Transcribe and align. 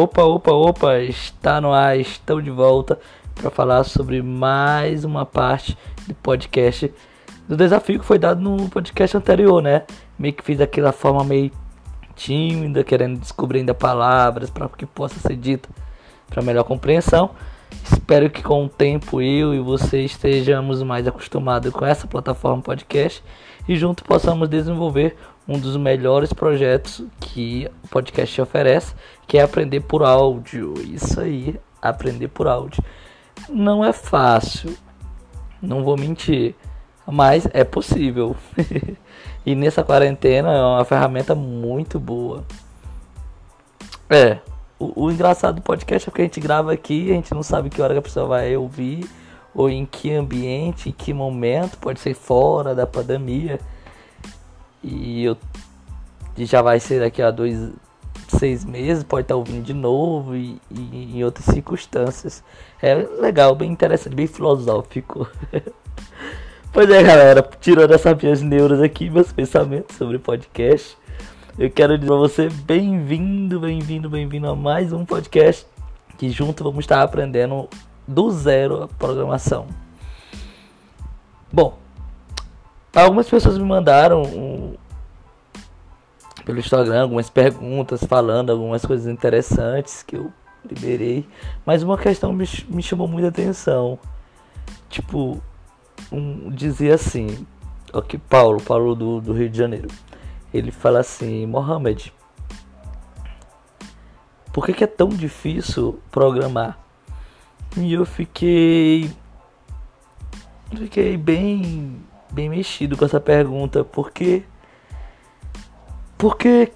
Opa, 0.00 0.22
opa, 0.22 0.52
opa, 0.52 0.98
está 1.00 1.60
no 1.60 1.72
ar, 1.72 1.98
estou 1.98 2.40
de 2.40 2.52
volta 2.52 3.00
para 3.34 3.50
falar 3.50 3.82
sobre 3.82 4.22
mais 4.22 5.04
uma 5.04 5.26
parte 5.26 5.76
do 6.06 6.14
podcast 6.14 6.94
do 7.48 7.56
desafio 7.56 7.98
que 7.98 8.06
foi 8.06 8.16
dado 8.16 8.40
no 8.40 8.68
podcast 8.70 9.16
anterior, 9.16 9.60
né? 9.60 9.82
Meio 10.16 10.34
que 10.34 10.44
fiz 10.44 10.56
daquela 10.56 10.92
forma 10.92 11.24
meio 11.24 11.50
tímida, 12.14 12.84
querendo 12.84 13.18
descobrir 13.18 13.58
ainda 13.58 13.74
palavras 13.74 14.50
para 14.50 14.68
que 14.68 14.86
possa 14.86 15.18
ser 15.18 15.34
dita 15.34 15.68
para 16.30 16.42
melhor 16.42 16.62
compreensão. 16.62 17.30
Espero 17.82 18.30
que 18.30 18.40
com 18.40 18.66
o 18.66 18.68
tempo 18.68 19.20
eu 19.20 19.52
e 19.52 19.58
você 19.58 20.02
estejamos 20.04 20.80
mais 20.80 21.08
acostumados 21.08 21.72
com 21.72 21.84
essa 21.84 22.06
plataforma 22.06 22.62
podcast 22.62 23.20
e 23.68 23.74
junto 23.74 24.04
possamos 24.04 24.48
desenvolver 24.48 25.16
um 25.48 25.58
dos 25.58 25.76
melhores 25.78 26.32
projetos 26.32 27.02
que 27.18 27.66
o 27.82 27.88
podcast 27.88 28.40
oferece, 28.42 28.94
que 29.26 29.38
é 29.38 29.42
aprender 29.42 29.80
por 29.80 30.02
áudio. 30.02 30.74
Isso 30.78 31.18
aí, 31.18 31.58
aprender 31.80 32.28
por 32.28 32.46
áudio. 32.46 32.84
Não 33.48 33.82
é 33.82 33.92
fácil, 33.92 34.76
não 35.62 35.82
vou 35.82 35.96
mentir, 35.96 36.54
mas 37.06 37.48
é 37.54 37.64
possível. 37.64 38.36
e 39.46 39.54
nessa 39.54 39.82
quarentena 39.82 40.52
é 40.52 40.62
uma 40.62 40.84
ferramenta 40.84 41.34
muito 41.34 41.98
boa. 41.98 42.44
É, 44.10 44.38
o, 44.78 45.04
o, 45.04 45.10
engraçado 45.10 45.56
do 45.56 45.62
podcast 45.62 46.08
é 46.08 46.12
que 46.12 46.20
a 46.20 46.24
gente 46.24 46.40
grava 46.40 46.72
aqui, 46.72 47.10
a 47.10 47.14
gente 47.14 47.32
não 47.32 47.42
sabe 47.42 47.70
que 47.70 47.80
hora 47.80 47.94
que 47.94 48.00
a 48.00 48.02
pessoa 48.02 48.26
vai 48.26 48.54
ouvir, 48.56 49.08
ou 49.54 49.70
em 49.70 49.86
que 49.86 50.12
ambiente, 50.12 50.90
em 50.90 50.92
que 50.92 51.14
momento, 51.14 51.78
pode 51.78 52.00
ser 52.00 52.14
fora 52.14 52.74
da 52.74 52.86
pandemia. 52.86 53.58
E 54.82 55.24
eu 55.24 55.36
já 56.36 56.62
vai 56.62 56.78
ser 56.78 57.00
daqui 57.00 57.20
a 57.20 57.30
dois, 57.30 57.72
seis 58.28 58.64
meses, 58.64 59.02
pode 59.02 59.24
estar 59.24 59.36
ouvindo 59.36 59.62
de 59.62 59.74
novo 59.74 60.36
e, 60.36 60.60
e 60.70 61.18
em 61.18 61.24
outras 61.24 61.46
circunstâncias. 61.46 62.42
É 62.80 62.94
legal, 62.94 63.54
bem 63.54 63.70
interessante, 63.70 64.14
bem 64.14 64.26
filosófico. 64.26 65.28
pois 66.72 66.88
é, 66.90 67.02
galera, 67.02 67.48
tirando 67.60 67.92
essas 67.92 68.16
minhas 68.16 68.42
neuras 68.42 68.80
aqui, 68.80 69.10
meus 69.10 69.32
pensamentos 69.32 69.96
sobre 69.96 70.18
podcast. 70.18 70.96
Eu 71.58 71.70
quero 71.70 71.98
dizer 71.98 72.08
pra 72.08 72.16
você 72.16 72.48
bem-vindo, 72.48 73.58
bem-vindo, 73.58 74.08
bem-vindo 74.08 74.48
a 74.48 74.54
mais 74.54 74.92
um 74.92 75.04
podcast 75.04 75.66
que 76.16 76.30
junto 76.30 76.62
vamos 76.64 76.80
estar 76.80 77.02
aprendendo 77.02 77.68
do 78.06 78.30
zero 78.30 78.82
a 78.82 78.88
programação. 78.88 79.66
Bom, 81.52 81.78
algumas 83.04 83.28
pessoas 83.28 83.58
me 83.58 83.64
mandaram 83.64 84.22
um, 84.22 84.74
pelo 86.44 86.58
Instagram 86.58 87.02
algumas 87.02 87.28
perguntas 87.30 88.02
falando 88.04 88.50
algumas 88.50 88.84
coisas 88.84 89.06
interessantes 89.06 90.02
que 90.02 90.16
eu 90.16 90.32
liberei, 90.64 91.26
mas 91.64 91.82
uma 91.82 91.96
questão 91.96 92.32
me, 92.32 92.46
me 92.68 92.82
chamou 92.82 93.08
muita 93.08 93.28
atenção. 93.28 93.98
Tipo, 94.88 95.40
um, 96.10 96.50
dizia 96.50 96.94
assim, 96.94 97.46
aqui 97.92 98.18
Paulo, 98.18 98.60
Paulo 98.62 98.94
do, 98.94 99.20
do 99.20 99.32
Rio 99.32 99.48
de 99.48 99.56
Janeiro 99.56 99.88
ele 100.52 100.70
fala 100.70 101.00
assim: 101.00 101.46
Mohamed, 101.46 102.12
por 104.52 104.64
que, 104.66 104.72
que, 104.72 104.84
é 104.84 104.86
tão 104.86 105.08
difícil 105.08 106.00
programar? 106.10 106.78
E 107.76 107.92
eu 107.92 108.04
fiquei. 108.04 109.10
Fiquei 110.74 111.16
bem. 111.16 112.02
Bem 112.30 112.48
mexido 112.48 112.96
com 112.96 113.04
essa 113.04 113.20
pergunta, 113.20 113.84
porque. 113.84 114.42
Porque 116.16 116.72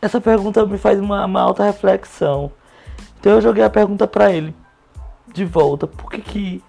essa 0.00 0.20
pergunta 0.20 0.64
me 0.64 0.78
faz 0.78 0.98
uma, 0.98 1.24
uma 1.26 1.40
alta 1.40 1.64
reflexão. 1.64 2.50
Então 3.18 3.32
eu 3.32 3.40
joguei 3.40 3.62
a 3.62 3.70
pergunta 3.70 4.06
para 4.06 4.32
ele 4.32 4.54
de 5.32 5.44
volta: 5.44 5.86
por 5.86 6.10
que, 6.10 6.20
que 6.20 6.64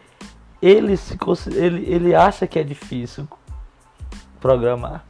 ele, 0.61 0.95
se, 0.97 1.17
ele, 1.53 1.89
ele 1.89 2.13
acha 2.13 2.45
que 2.45 2.59
é 2.59 2.63
difícil 2.63 3.27
programar? 4.39 5.05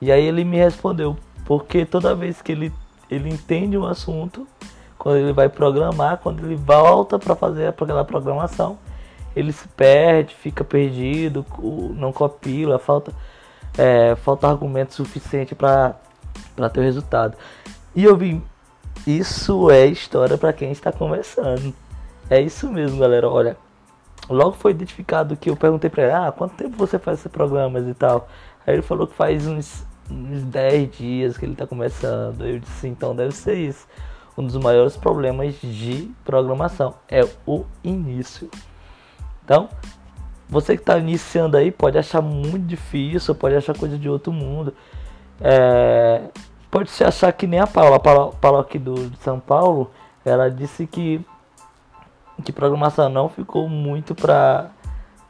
E 0.00 0.10
aí 0.12 0.24
ele 0.24 0.44
me 0.44 0.56
respondeu, 0.56 1.16
porque 1.44 1.84
toda 1.84 2.14
vez 2.14 2.40
que 2.40 2.52
ele, 2.52 2.72
ele 3.10 3.28
entende 3.28 3.76
um 3.76 3.84
assunto, 3.84 4.46
quando 4.96 5.16
ele 5.16 5.32
vai 5.32 5.48
programar, 5.48 6.18
quando 6.18 6.44
ele 6.44 6.56
volta 6.56 7.18
para 7.18 7.34
fazer 7.34 7.68
aquela 7.68 8.04
programação, 8.04 8.78
ele 9.38 9.52
se 9.52 9.68
perde, 9.68 10.34
fica 10.34 10.64
perdido, 10.64 11.44
não 11.94 12.12
copila, 12.12 12.78
falta, 12.78 13.12
é, 13.76 14.16
falta 14.16 14.48
argumento 14.48 14.94
suficiente 14.94 15.54
para 15.54 15.94
ter 16.72 16.80
o 16.80 16.82
resultado. 16.82 17.36
E 17.94 18.04
eu 18.04 18.16
vi, 18.16 18.42
isso 19.06 19.70
é 19.70 19.86
história 19.86 20.36
para 20.36 20.52
quem 20.52 20.72
está 20.72 20.90
conversando. 20.90 21.74
É 22.28 22.40
isso 22.40 22.70
mesmo, 22.70 22.98
galera. 22.98 23.28
Olha, 23.28 23.56
logo 24.28 24.52
foi 24.52 24.72
identificado 24.72 25.36
que 25.36 25.50
eu 25.50 25.56
perguntei 25.56 25.88
para 25.88 26.02
ele: 26.02 26.12
ah, 26.12 26.32
quanto 26.32 26.56
tempo 26.56 26.76
você 26.76 26.98
faz 26.98 27.20
esses 27.20 27.30
programas 27.30 27.86
e 27.86 27.94
tal? 27.94 28.28
Aí 28.66 28.74
ele 28.74 28.82
falou 28.82 29.06
que 29.06 29.14
faz 29.14 29.46
uns 29.46 29.86
uns 30.10 30.42
10 30.42 30.96
dias 30.96 31.38
que 31.38 31.44
ele 31.44 31.52
está 31.52 31.66
começando. 31.66 32.44
Eu 32.44 32.58
disse, 32.58 32.88
então 32.88 33.14
deve 33.14 33.34
ser 33.34 33.54
isso. 33.54 33.86
Um 34.36 34.44
dos 34.44 34.56
maiores 34.56 34.96
problemas 34.96 35.54
de 35.60 36.10
programação 36.24 36.94
é 37.08 37.26
o 37.46 37.64
início. 37.82 38.48
Então, 39.48 39.66
você 40.46 40.76
que 40.76 40.82
está 40.82 40.98
iniciando 40.98 41.56
aí 41.56 41.70
pode 41.70 41.96
achar 41.96 42.20
muito 42.20 42.66
difícil, 42.66 43.34
pode 43.34 43.56
achar 43.56 43.74
coisa 43.74 43.96
de 43.96 44.06
outro 44.06 44.30
mundo. 44.30 44.74
É, 45.40 46.24
pode 46.70 46.90
se 46.90 47.02
achar 47.02 47.32
que 47.32 47.46
nem 47.46 47.58
a 47.58 47.66
Paula, 47.66 47.96
a 47.96 47.98
Paula, 47.98 48.32
Paula 48.32 48.60
aqui 48.60 48.78
do, 48.78 49.08
de 49.08 49.16
São 49.20 49.40
Paulo, 49.40 49.90
ela 50.22 50.50
disse 50.50 50.86
que, 50.86 51.24
que 52.44 52.52
programação 52.52 53.08
não 53.08 53.30
ficou 53.30 53.70
muito 53.70 54.14
para 54.14 54.70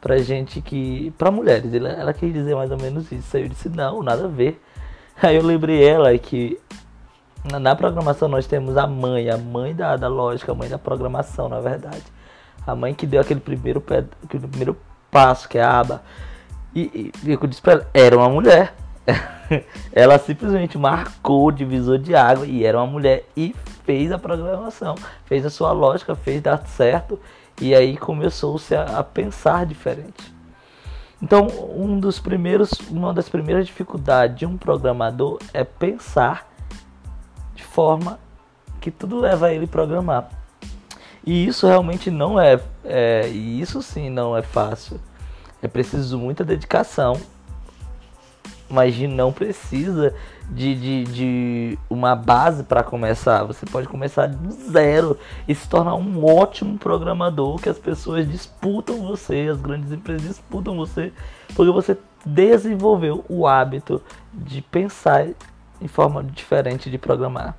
pra 0.00 0.18
gente 0.18 0.60
que. 0.60 1.12
pra 1.16 1.30
mulheres. 1.30 1.72
Ela, 1.72 1.90
ela 1.90 2.12
quis 2.12 2.32
dizer 2.32 2.56
mais 2.56 2.72
ou 2.72 2.76
menos 2.76 3.12
isso. 3.12 3.36
Aí 3.36 3.44
eu 3.44 3.48
disse, 3.48 3.68
não, 3.68 4.02
nada 4.02 4.24
a 4.24 4.28
ver. 4.28 4.60
Aí 5.22 5.36
eu 5.36 5.44
lembrei 5.44 5.88
ela 5.88 6.16
que 6.18 6.58
na 7.60 7.76
programação 7.76 8.26
nós 8.26 8.48
temos 8.48 8.76
a 8.76 8.84
mãe, 8.88 9.30
a 9.30 9.38
mãe 9.38 9.76
da, 9.76 9.96
da 9.96 10.08
lógica, 10.08 10.50
a 10.50 10.56
mãe 10.56 10.68
da 10.68 10.76
programação, 10.76 11.48
na 11.48 11.60
verdade. 11.60 12.17
A 12.66 12.74
mãe 12.74 12.94
que 12.94 13.06
deu 13.06 13.20
aquele 13.20 13.40
primeiro, 13.40 13.80
pé, 13.80 14.04
aquele 14.22 14.46
primeiro 14.46 14.76
passo, 15.10 15.48
que 15.48 15.58
é 15.58 15.62
a 15.62 15.80
aba. 15.80 16.02
E, 16.74 17.12
e 17.24 17.32
eu 17.32 17.46
disse 17.46 17.62
pra 17.62 17.72
ela, 17.72 17.86
era 17.92 18.16
uma 18.16 18.28
mulher. 18.28 18.74
ela 19.92 20.18
simplesmente 20.18 20.76
marcou 20.76 21.46
o 21.46 21.52
divisor 21.52 21.98
de 21.98 22.14
água 22.14 22.46
e 22.46 22.64
era 22.64 22.76
uma 22.78 22.86
mulher 22.86 23.24
e 23.36 23.54
fez 23.84 24.12
a 24.12 24.18
programação, 24.18 24.94
fez 25.24 25.46
a 25.46 25.50
sua 25.50 25.72
lógica, 25.72 26.14
fez 26.14 26.42
dar 26.42 26.58
certo 26.66 27.18
e 27.58 27.74
aí 27.74 27.96
começou-se 27.96 28.74
a, 28.74 28.98
a 28.98 29.02
pensar 29.02 29.64
diferente. 29.64 30.34
Então, 31.20 31.48
um 31.74 31.98
dos 31.98 32.20
primeiros, 32.20 32.70
uma 32.90 33.12
das 33.12 33.28
primeiras 33.28 33.66
dificuldades 33.66 34.38
de 34.38 34.46
um 34.46 34.56
programador 34.56 35.38
é 35.52 35.64
pensar 35.64 36.46
de 37.54 37.64
forma 37.64 38.20
que 38.80 38.90
tudo 38.90 39.18
leva 39.18 39.46
a 39.46 39.52
ele 39.52 39.66
programar. 39.66 40.28
E 41.28 41.46
isso 41.46 41.66
realmente 41.66 42.10
não 42.10 42.40
é, 42.40 42.58
é 42.82 43.28
isso 43.28 43.82
sim 43.82 44.08
não 44.08 44.34
é 44.34 44.40
fácil. 44.40 44.98
É 45.60 45.68
preciso 45.68 46.16
muita 46.16 46.42
dedicação, 46.42 47.20
mas 48.66 48.98
não 48.98 49.30
precisa 49.30 50.14
de, 50.48 50.74
de, 50.74 51.04
de 51.04 51.78
uma 51.90 52.16
base 52.16 52.62
para 52.62 52.82
começar. 52.82 53.44
Você 53.44 53.66
pode 53.66 53.86
começar 53.88 54.26
do 54.26 54.50
zero 54.72 55.18
e 55.46 55.54
se 55.54 55.68
tornar 55.68 55.96
um 55.96 56.24
ótimo 56.24 56.78
programador 56.78 57.60
que 57.60 57.68
as 57.68 57.78
pessoas 57.78 58.26
disputam 58.26 59.06
você, 59.06 59.48
as 59.52 59.60
grandes 59.60 59.92
empresas 59.92 60.26
disputam 60.26 60.78
você, 60.78 61.12
porque 61.54 61.70
você 61.70 61.98
desenvolveu 62.24 63.22
o 63.28 63.46
hábito 63.46 64.00
de 64.32 64.62
pensar 64.62 65.26
em 65.78 65.88
forma 65.88 66.24
diferente 66.24 66.90
de 66.90 66.96
programar. 66.96 67.54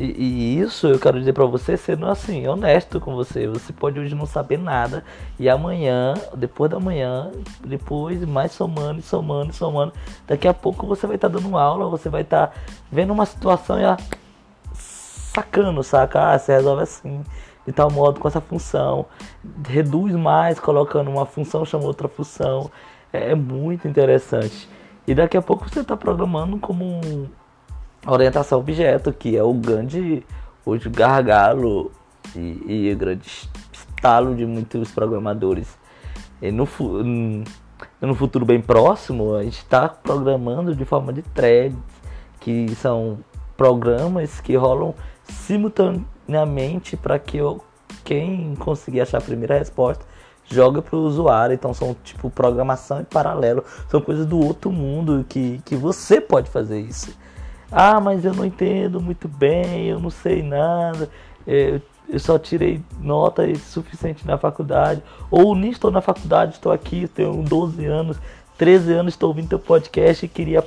E, 0.00 0.14
e, 0.16 0.58
isso 0.58 0.86
eu 0.86 0.98
quero 0.98 1.18
dizer 1.18 1.34
para 1.34 1.44
você 1.44 1.76
sendo 1.76 2.06
assim, 2.06 2.48
honesto 2.48 2.98
com 2.98 3.14
você. 3.14 3.46
Você 3.46 3.70
pode 3.70 4.00
hoje 4.00 4.14
não 4.14 4.24
saber 4.24 4.58
nada 4.58 5.04
e 5.38 5.46
amanhã, 5.46 6.14
depois 6.34 6.70
da 6.70 6.80
manhã, 6.80 7.30
depois 7.62 8.24
mais 8.24 8.52
somando, 8.52 9.02
somando, 9.02 9.52
somando, 9.52 9.92
daqui 10.26 10.48
a 10.48 10.54
pouco 10.54 10.86
você 10.86 11.06
vai 11.06 11.16
estar 11.16 11.28
tá 11.28 11.38
dando 11.38 11.54
aula, 11.54 11.86
você 11.90 12.08
vai 12.08 12.22
estar 12.22 12.46
tá 12.46 12.54
vendo 12.90 13.12
uma 13.12 13.26
situação 13.26 13.78
e 13.78 13.84
ah, 13.84 13.98
sacando, 14.72 15.82
saca? 15.82 16.32
Ah, 16.32 16.38
você 16.38 16.54
resolve 16.54 16.82
assim, 16.82 17.22
de 17.66 17.72
tal 17.72 17.90
modo 17.90 18.18
com 18.20 18.26
essa 18.26 18.40
função, 18.40 19.04
reduz 19.68 20.14
mais 20.16 20.58
colocando 20.58 21.10
uma 21.10 21.26
função 21.26 21.62
chama 21.66 21.84
outra 21.84 22.08
função. 22.08 22.70
É, 23.12 23.32
é 23.32 23.34
muito 23.34 23.86
interessante. 23.86 24.66
E 25.06 25.14
daqui 25.14 25.36
a 25.36 25.42
pouco 25.42 25.68
você 25.68 25.80
está 25.80 25.94
programando 25.94 26.58
como 26.58 26.86
um 26.86 27.28
orientação 28.06 28.58
objeto, 28.58 29.12
que 29.12 29.36
é 29.36 29.42
o 29.42 29.52
grande 29.52 30.24
hoje 30.64 30.88
gargalo 30.88 31.90
e, 32.34 32.62
e 32.66 32.92
o 32.92 32.96
grande 32.96 33.48
estalo 33.72 34.34
de 34.34 34.46
muitos 34.46 34.90
programadores. 34.90 35.78
E 36.40 36.50
no, 36.50 36.66
no 38.00 38.14
futuro 38.14 38.44
bem 38.44 38.60
próximo, 38.60 39.34
a 39.34 39.42
gente 39.42 39.58
está 39.58 39.88
programando 39.88 40.74
de 40.74 40.84
forma 40.84 41.12
de 41.12 41.22
threads, 41.22 41.78
que 42.40 42.74
são 42.76 43.18
programas 43.56 44.40
que 44.40 44.56
rolam 44.56 44.94
simultaneamente 45.24 46.96
para 46.96 47.18
que 47.18 47.36
eu, 47.36 47.62
quem 48.04 48.54
conseguir 48.56 49.02
achar 49.02 49.18
a 49.18 49.20
primeira 49.20 49.58
resposta 49.58 50.04
joga 50.46 50.82
para 50.82 50.96
o 50.96 51.02
usuário. 51.02 51.54
Então 51.54 51.74
são 51.74 51.94
tipo 52.02 52.30
programação 52.30 53.00
em 53.00 53.04
paralelo, 53.04 53.64
são 53.88 54.00
coisas 54.00 54.26
do 54.26 54.38
outro 54.38 54.72
mundo 54.72 55.24
que, 55.28 55.60
que 55.64 55.76
você 55.76 56.20
pode 56.20 56.50
fazer 56.50 56.80
isso. 56.80 57.14
Ah, 57.70 58.00
mas 58.00 58.24
eu 58.24 58.34
não 58.34 58.44
entendo 58.44 59.00
muito 59.00 59.28
bem, 59.28 59.86
eu 59.86 60.00
não 60.00 60.10
sei 60.10 60.42
nada, 60.42 61.08
eu, 61.46 61.80
eu 62.08 62.18
só 62.18 62.38
tirei 62.38 62.82
nota 63.00 63.42
suficiente 63.56 64.26
na 64.26 64.36
faculdade, 64.36 65.02
ou 65.30 65.54
nem 65.54 65.70
estou 65.70 65.90
na 65.90 66.00
faculdade, 66.00 66.54
estou 66.54 66.72
aqui, 66.72 67.06
tenho 67.06 67.42
12 67.42 67.84
anos, 67.86 68.18
13 68.58 68.92
anos, 68.92 69.14
estou 69.14 69.28
ouvindo 69.28 69.48
teu 69.48 69.58
podcast 69.58 70.26
e 70.26 70.28
queria 70.28 70.60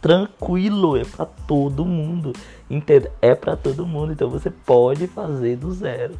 tranquilo, 0.00 0.96
é 0.96 1.04
para 1.04 1.26
todo 1.26 1.84
mundo. 1.84 2.32
Entende? 2.70 3.10
É 3.20 3.34
para 3.34 3.56
todo 3.56 3.84
mundo, 3.84 4.12
então 4.12 4.30
você 4.30 4.50
pode 4.50 5.06
fazer 5.08 5.56
do 5.56 5.72
zero. 5.72 6.18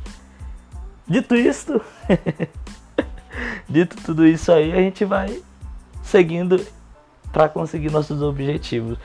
Dito 1.07 1.37
isto, 1.37 1.81
dito 3.69 3.97
tudo 4.05 4.27
isso 4.27 4.51
aí, 4.51 4.73
a 4.73 4.77
gente 4.77 5.05
vai 5.05 5.41
seguindo 6.03 6.61
para 7.33 7.49
conseguir 7.49 7.93
nossos 7.93 8.21
objetivos. 8.23 8.99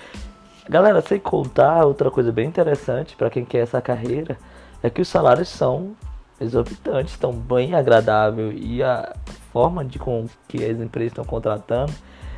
Galera, 0.70 1.02
sem 1.02 1.20
contar, 1.20 1.86
outra 1.86 2.12
coisa 2.12 2.32
bem 2.32 2.48
interessante 2.48 3.16
para 3.16 3.30
quem 3.30 3.44
quer 3.44 3.60
essa 3.60 3.82
carreira 3.82 4.38
é 4.84 4.90
que 4.90 5.02
os 5.02 5.08
salários 5.08 5.50
são 5.50 5.96
exorbitantes, 6.40 7.14
estão 7.14 7.34
bem 7.34 7.74
agradável 7.74 8.52
e 8.52 8.82
a 8.82 9.16
forma 9.52 9.84
de 9.84 9.98
com 9.98 10.28
que 10.48 10.64
as 10.64 10.80
empresas 10.80 11.12
estão 11.12 11.26
contratando 11.26 11.92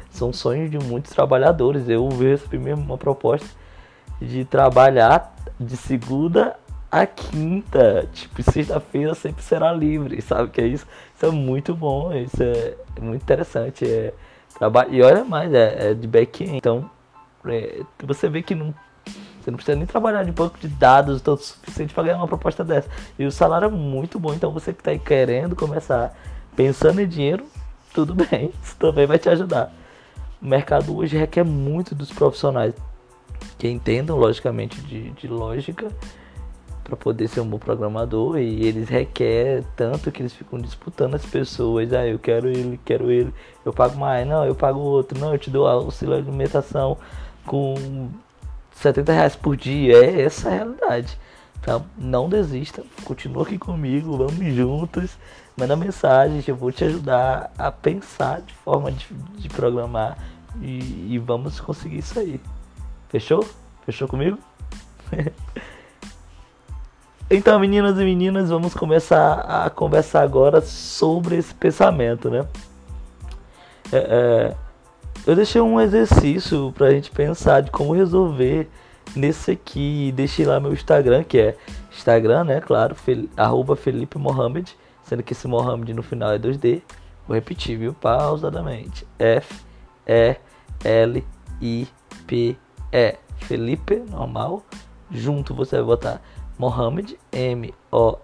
são 0.10 0.32
sonhos 0.32 0.72
de 0.72 0.80
muitos 0.80 1.12
trabalhadores. 1.12 1.90
Eu 1.90 2.08
recebi 2.08 2.58
mesmo 2.58 2.84
uma 2.84 2.98
proposta 2.98 3.50
de 4.22 4.46
trabalhar 4.46 5.36
de 5.60 5.76
segunda 5.76 6.56
a 6.90 7.06
quinta, 7.08 8.08
tipo, 8.14 8.44
sexta-feira 8.44 9.16
sempre 9.16 9.42
será 9.42 9.74
livre, 9.74 10.22
sabe 10.22 10.50
que 10.50 10.62
é 10.62 10.68
isso? 10.68 10.86
Isso 11.16 11.26
é 11.26 11.32
muito 11.32 11.74
bom, 11.74 12.14
isso 12.14 12.44
é 12.44 12.76
muito 13.02 13.24
interessante. 13.24 13.84
É, 13.84 14.14
trabalho, 14.58 14.94
e 14.94 15.02
olha 15.02 15.26
mais, 15.26 15.52
é, 15.52 15.90
é 15.90 15.94
de 15.96 16.08
back-end, 16.08 16.56
então 16.56 16.88
é, 17.46 17.82
você 18.04 18.30
vê 18.30 18.42
que 18.42 18.56
não, 18.56 18.74
você 19.42 19.52
não 19.52 19.58
precisa 19.58 19.78
nem 19.78 19.86
trabalhar 19.86 20.24
de 20.24 20.32
banco 20.32 20.58
de 20.60 20.68
dados 20.68 21.22
tanto 21.22 21.44
suficiente 21.44 21.94
para 21.94 22.04
ganhar 22.04 22.18
uma 22.18 22.28
proposta 22.28 22.64
dessa. 22.64 22.90
E 23.20 23.26
o 23.26 23.32
salário 23.32 23.66
é 23.66 23.72
muito 23.72 24.20
bom, 24.20 24.34
então 24.34 24.52
você 24.52 24.72
que 24.72 24.80
está 24.80 24.92
aí 24.92 25.00
querendo 25.00 25.56
começar 25.56 26.16
pensando 26.56 27.02
em 27.02 27.08
dinheiro, 27.08 27.46
tudo 27.94 28.14
bem, 28.30 28.52
isso 28.64 28.76
também 28.78 29.06
vai 29.06 29.20
te 29.20 29.30
ajudar. 29.30 29.74
O 30.42 30.46
mercado 30.46 30.96
hoje 30.96 31.18
requer 31.18 31.44
muito 31.44 31.94
dos 31.96 32.12
profissionais 32.12 32.74
que 33.58 33.68
entendam 33.68 34.18
logicamente 34.18 34.80
de, 34.82 35.12
de 35.12 35.28
lógica 35.28 35.90
para 36.84 36.98
poder 36.98 37.28
ser 37.30 37.40
um 37.40 37.48
bom 37.48 37.58
programador 37.58 38.38
e 38.38 38.66
eles 38.66 38.90
requerem 38.90 39.66
tanto 39.76 40.12
que 40.12 40.22
eles 40.22 40.34
ficam 40.34 40.60
disputando 40.60 41.16
as 41.16 41.26
pessoas. 41.26 41.94
Ah, 41.94 42.06
eu 42.06 42.20
quero 42.20 42.50
ele, 42.50 42.80
quero 42.84 43.10
ele, 43.10 43.34
eu 43.66 43.72
pago 43.72 43.98
mais, 43.98 44.28
não, 44.28 44.46
eu 44.46 44.54
pago 44.54 44.80
outro, 44.80 45.18
não, 45.18 45.32
eu 45.32 45.38
te 45.38 45.50
dou 45.50 45.66
auxílio 45.66 46.14
alimentação 46.14 46.98
com 47.46 48.10
70 48.76 49.14
reais 49.14 49.36
por 49.36 49.56
dia. 49.56 49.98
É 50.04 50.22
essa 50.22 50.50
a 50.50 50.52
realidade. 50.52 51.18
Então 51.60 51.86
não 51.98 52.28
desista, 52.28 52.84
continua 53.06 53.44
aqui 53.44 53.58
comigo, 53.58 54.18
vamos 54.18 54.54
juntos, 54.54 55.18
manda 55.56 55.78
mensagem, 55.78 56.44
eu 56.46 56.58
vou 56.58 56.74
te 56.74 56.84
ajudar 56.84 57.54
a 57.58 57.72
pensar 57.72 58.42
de 58.42 58.54
forma 58.54 58.92
de, 58.92 59.08
de 59.38 59.48
programar 59.48 60.18
e, 60.62 61.14
e 61.14 61.18
vamos 61.20 61.62
conseguir 61.62 62.00
isso 62.00 62.20
aí. 62.20 62.42
Fechou? 63.08 63.48
Fechou 63.86 64.08
comigo? 64.08 64.38
Então, 67.30 67.58
meninas 67.60 67.98
e 67.98 68.04
meninas, 68.04 68.50
vamos 68.50 68.76
começar 68.76 69.40
a 69.40 69.68
conversar 69.68 70.22
agora 70.22 70.62
sobre 70.62 71.36
esse 71.38 71.52
pensamento, 71.52 72.30
né? 72.30 72.46
É, 73.92 73.98
é, 73.98 74.56
eu 75.26 75.36
deixei 75.36 75.62
um 75.62 75.80
exercício 75.80 76.72
pra 76.74 76.92
gente 76.92 77.10
pensar 77.12 77.62
de 77.62 77.72
como 77.72 77.94
resolver 77.94 78.70
nesse 79.16 79.52
aqui. 79.52 80.12
Deixei 80.16 80.46
lá 80.46 80.60
meu 80.60 80.74
Instagram, 80.74 81.24
que 81.24 81.40
é 81.40 81.58
Instagram, 81.92 82.44
né? 82.44 82.60
Claro, 82.62 82.96
fel, 82.96 83.26
arroba 83.38 83.76
Felipe 83.76 84.18
Mohamed, 84.18 84.76
sendo 85.04 85.24
que 85.24 85.34
esse 85.34 85.48
Mohamed 85.48 85.94
no 85.94 86.04
final 86.04 86.32
é 86.32 86.40
2D. 86.40 86.82
Vou 87.28 87.36
repetir, 87.36 87.78
viu? 87.78 87.94
Pausadamente. 87.94 89.08
F, 89.18 89.62
E, 90.06 90.36
L, 90.84 91.26
I, 91.62 91.88
P, 92.28 92.58
E. 92.92 93.16
Felipe, 93.38 93.96
normal. 94.10 94.64
Junto 95.12 95.54
você 95.54 95.78
vai 95.78 95.86
botar 95.86 96.22
Mohamed, 96.58 97.18
M-O-H-A-M-E-D 97.32 98.24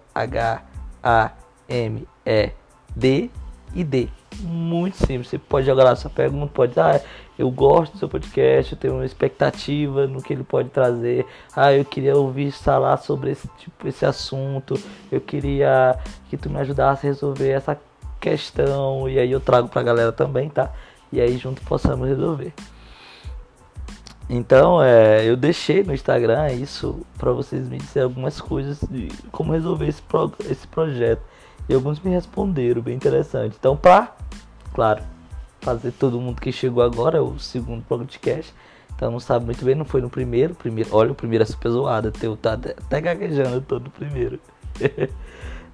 e 3.74 3.84
D. 3.84 4.19
Muito 4.40 4.96
simples. 4.96 5.28
Você 5.28 5.38
pode 5.38 5.66
jogar 5.66 5.84
lá 5.84 5.94
sua 5.94 6.10
pergunta, 6.10 6.50
pode 6.52 6.78
ah, 6.80 7.00
eu 7.38 7.50
gosto 7.50 7.92
do 7.92 7.98
seu 7.98 8.08
podcast, 8.08 8.72
eu 8.72 8.78
tenho 8.78 8.94
uma 8.94 9.04
expectativa 9.04 10.06
no 10.06 10.22
que 10.22 10.32
ele 10.32 10.44
pode 10.44 10.70
trazer. 10.70 11.26
Ah, 11.54 11.72
eu 11.72 11.84
queria 11.84 12.16
ouvir 12.16 12.50
falar 12.50 12.96
sobre 12.98 13.30
esse 13.30 13.48
tipo 13.58 13.86
esse 13.86 14.04
assunto. 14.04 14.80
Eu 15.10 15.20
queria 15.20 15.98
que 16.28 16.36
tu 16.36 16.48
me 16.50 16.58
ajudasse 16.58 17.06
a 17.06 17.10
resolver 17.10 17.50
essa 17.50 17.78
questão 18.20 19.08
e 19.08 19.18
aí 19.18 19.30
eu 19.30 19.40
trago 19.40 19.68
pra 19.68 19.82
galera 19.82 20.12
também, 20.12 20.48
tá? 20.48 20.70
E 21.12 21.20
aí 21.20 21.36
junto 21.36 21.62
possamos 21.62 22.08
resolver. 22.08 22.52
Então, 24.32 24.80
é, 24.80 25.28
eu 25.28 25.36
deixei 25.36 25.82
no 25.82 25.92
Instagram 25.92 26.52
isso 26.52 27.04
para 27.18 27.32
vocês 27.32 27.68
me 27.68 27.78
dizer 27.78 28.02
algumas 28.02 28.40
coisas 28.40 28.78
de 28.88 29.08
como 29.32 29.52
resolver 29.52 29.88
esse, 29.88 30.00
pro, 30.00 30.32
esse 30.48 30.68
projeto. 30.68 31.20
E 31.68 31.74
alguns 31.74 31.98
me 31.98 32.12
responderam, 32.12 32.80
bem 32.80 32.94
interessante. 32.94 33.56
Então, 33.58 33.76
para, 33.76 34.14
claro, 34.72 35.02
fazer 35.60 35.92
todo 35.92 36.20
mundo 36.20 36.40
que 36.40 36.52
chegou 36.52 36.82
agora, 36.82 37.18
é 37.18 37.20
o 37.20 37.38
segundo 37.38 37.82
podcast. 37.82 38.54
Então, 38.94 39.10
não 39.10 39.20
sabe 39.20 39.46
muito 39.46 39.64
bem, 39.64 39.74
não 39.74 39.84
foi 39.84 40.00
no 40.00 40.10
primeiro. 40.10 40.54
primeiro 40.54 40.90
olha, 40.92 41.12
o 41.12 41.14
primeiro 41.14 41.42
é 41.42 41.46
super 41.46 41.70
zoado. 41.70 42.12
Teu 42.12 42.36
tá 42.36 42.52
até 42.52 43.00
gaguejando 43.00 43.60
todo 43.62 43.90
primeiro. 43.90 44.38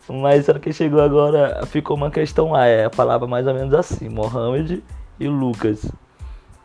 Mas 0.09 0.47
para 0.47 0.61
quem 0.61 0.73
chegou 0.73 1.01
agora, 1.01 1.67
ficou 1.67 1.97
uma 1.97 2.11
questão 2.11 2.53
lá. 2.53 2.67
É 2.67 2.85
a 2.85 2.91
palavra 2.91 3.27
mais 3.27 3.47
ou 3.47 3.55
menos 3.55 3.75
assim: 3.75 4.09
Mohamed 4.09 4.83
e 5.19 5.27
Lucas. 5.27 5.91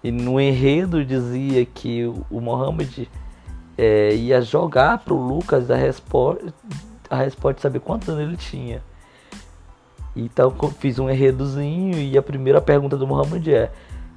E 0.04 0.12
no 0.12 0.40
enredo 0.40 1.04
dizia 1.04 1.66
que 1.66 2.06
o 2.30 2.40
Mohamed 2.40 3.10
é, 3.78 4.14
ia 4.14 4.42
jogar 4.42 5.00
pro 5.00 5.16
Lucas 5.16 5.72
a 5.72 5.76
resposta, 5.76 6.54
a 7.10 7.16
resposta 7.16 7.56
de 7.56 7.62
saber 7.62 7.80
quantos 7.80 8.10
anos 8.10 8.22
ele 8.22 8.38
tinha. 8.38 8.84
Então 10.16 10.54
fiz 10.80 11.00
um 11.00 11.10
enredozinho 11.10 11.98
e 11.98 12.18
a 12.18 12.22
primeira 12.22 12.62
pergunta 12.62 12.98
do 12.98 13.08
Mohamed 13.08 13.54
é: 13.54 13.72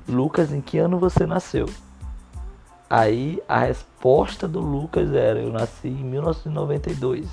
Lucas, 0.08 0.52
em 0.52 0.60
que 0.60 0.78
ano 0.78 0.98
você 0.98 1.26
nasceu? 1.26 1.68
Aí 2.90 3.42
a 3.48 3.58
resposta 3.58 4.46
do 4.48 4.60
Lucas 4.60 5.12
era: 5.14 5.40
Eu 5.40 5.52
nasci 5.52 5.88
em 5.88 6.04
1992. 6.04 7.28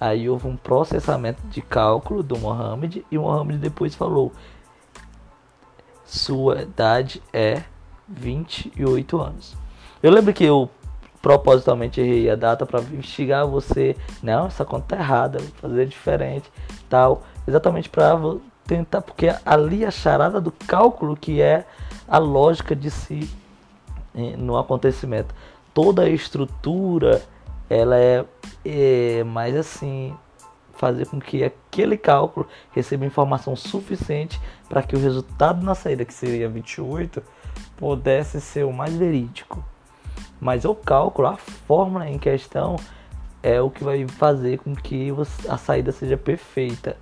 Aí 0.00 0.28
houve 0.28 0.46
um 0.46 0.56
processamento 0.56 1.42
de 1.48 1.60
cálculo 1.60 2.22
do 2.22 2.38
Mohamed 2.38 3.04
e 3.10 3.18
o 3.18 3.22
Mohamed 3.22 3.58
depois 3.58 3.94
falou: 3.94 4.32
sua 6.04 6.62
idade 6.62 7.22
é 7.32 7.62
28 8.08 9.20
anos. 9.20 9.56
Eu 10.02 10.10
lembro 10.10 10.32
que 10.32 10.44
eu 10.44 10.70
propositalmente 11.20 12.00
errei 12.00 12.30
a 12.30 12.36
data 12.36 12.64
para 12.64 12.80
investigar 12.80 13.46
você. 13.46 13.96
Não, 14.22 14.46
essa 14.46 14.64
conta 14.64 14.96
tá 14.96 15.02
errada, 15.02 15.38
vou 15.38 15.50
fazer 15.60 15.86
diferente, 15.86 16.50
tal. 16.88 17.24
Exatamente 17.48 17.88
para 17.88 18.14
tentar, 18.66 19.00
porque 19.00 19.34
ali 19.46 19.82
a 19.82 19.90
charada 19.90 20.38
do 20.38 20.52
cálculo 20.52 21.16
que 21.16 21.40
é 21.40 21.64
a 22.06 22.18
lógica 22.18 22.76
de 22.76 22.90
si 22.90 23.30
eh, 24.14 24.36
no 24.36 24.58
acontecimento. 24.58 25.34
Toda 25.72 26.02
a 26.02 26.08
estrutura 26.10 27.22
ela 27.70 27.96
é, 27.96 28.22
é 28.66 29.24
mais 29.24 29.56
assim 29.56 30.14
fazer 30.74 31.06
com 31.06 31.18
que 31.18 31.42
aquele 31.42 31.96
cálculo 31.96 32.46
receba 32.72 33.06
informação 33.06 33.56
suficiente 33.56 34.38
para 34.68 34.82
que 34.82 34.94
o 34.94 35.00
resultado 35.00 35.64
na 35.64 35.74
saída, 35.74 36.04
que 36.04 36.12
seria 36.12 36.50
28, 36.50 37.22
pudesse 37.78 38.42
ser 38.42 38.64
o 38.64 38.72
mais 38.72 38.94
verídico. 38.94 39.64
Mas 40.38 40.66
o 40.66 40.74
cálculo, 40.74 41.28
a 41.28 41.36
fórmula 41.36 42.08
em 42.08 42.18
questão, 42.18 42.76
é 43.42 43.60
o 43.60 43.70
que 43.70 43.82
vai 43.82 44.06
fazer 44.06 44.58
com 44.58 44.74
que 44.74 45.12
a 45.48 45.56
saída 45.56 45.90
seja 45.90 46.16
perfeita. 46.16 46.96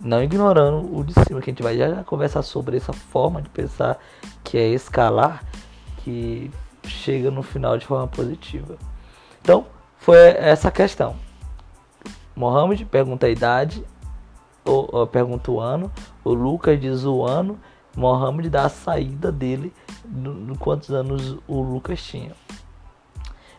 Não 0.00 0.22
ignorando 0.22 0.96
o 0.96 1.04
de 1.04 1.12
cima, 1.12 1.40
que 1.40 1.50
a 1.50 1.52
gente 1.52 1.62
vai 1.62 1.76
já 1.76 2.02
conversar 2.04 2.42
sobre 2.42 2.78
essa 2.78 2.92
forma 2.92 3.42
de 3.42 3.48
pensar 3.50 3.98
que 4.42 4.56
é 4.56 4.68
escalar, 4.68 5.44
que 5.98 6.50
chega 6.84 7.30
no 7.30 7.42
final 7.42 7.76
de 7.76 7.86
forma 7.86 8.06
positiva. 8.08 8.76
Então, 9.42 9.66
foi 9.98 10.16
essa 10.16 10.70
questão. 10.70 11.16
Mohamed 12.34 12.84
pergunta 12.86 13.26
a 13.26 13.30
idade, 13.30 13.84
ou, 14.64 14.88
ou, 14.90 15.06
pergunta 15.06 15.50
o 15.50 15.60
ano, 15.60 15.92
o 16.24 16.32
Lucas 16.32 16.80
diz 16.80 17.04
o 17.04 17.24
ano, 17.24 17.58
Mohamed 17.94 18.48
dá 18.48 18.64
a 18.64 18.68
saída 18.68 19.30
dele, 19.30 19.72
no, 20.04 20.32
no 20.32 20.56
quantos 20.56 20.90
anos 20.90 21.36
o 21.46 21.60
Lucas 21.60 22.02
tinha. 22.02 22.32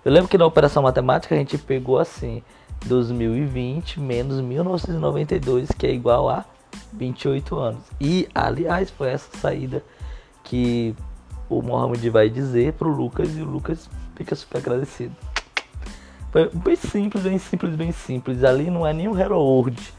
Eu 0.04 0.12
lembro 0.12 0.28
que 0.28 0.38
na 0.38 0.46
operação 0.46 0.82
matemática 0.82 1.36
a 1.36 1.38
gente 1.38 1.58
pegou 1.58 2.00
assim, 2.00 2.44
2020 2.86 4.00
menos 4.00 4.42
1992, 4.42 5.70
que 5.78 5.88
é 5.88 5.92
igual 5.92 6.30
a 6.30 6.46
28 6.94 7.58
anos. 7.58 7.84
E, 8.00 8.28
aliás, 8.34 8.90
foi 8.90 9.10
essa 9.10 9.30
saída 9.38 9.84
que 10.44 10.96
o 11.50 11.62
Mohamed 11.62 12.10
vai 12.10 12.30
dizer 12.30 12.74
pro 12.74 12.90
Lucas 12.90 13.38
e 13.38 13.42
o 13.42 13.46
Lucas 13.46 13.90
fica 14.16 14.36
super 14.36 14.60
agradecido. 14.60 15.16
Foi 16.32 16.50
bem 16.50 16.76
simples, 16.76 17.24
bem 17.24 17.38
simples, 17.38 17.76
bem 17.76 17.92
simples. 17.92 18.44
Ali 18.44 18.70
não 18.70 18.88
é 18.88 18.94
nem 18.94 19.08
um 19.08 19.18
Hero 19.18 19.38
World. 19.38 19.94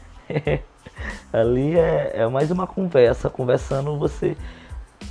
Ali 1.31 1.77
é, 1.77 2.11
é 2.15 2.27
mais 2.27 2.49
uma 2.49 2.65
conversa. 2.65 3.29
Conversando, 3.29 3.97
você, 3.97 4.35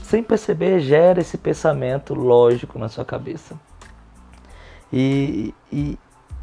sem 0.02 0.22
perceber, 0.22 0.80
gera 0.80 1.20
esse 1.20 1.38
pensamento 1.38 2.12
lógico 2.12 2.78
na 2.78 2.88
sua 2.88 3.04
cabeça. 3.04 3.54
E, 4.92 5.54
e 5.72 5.96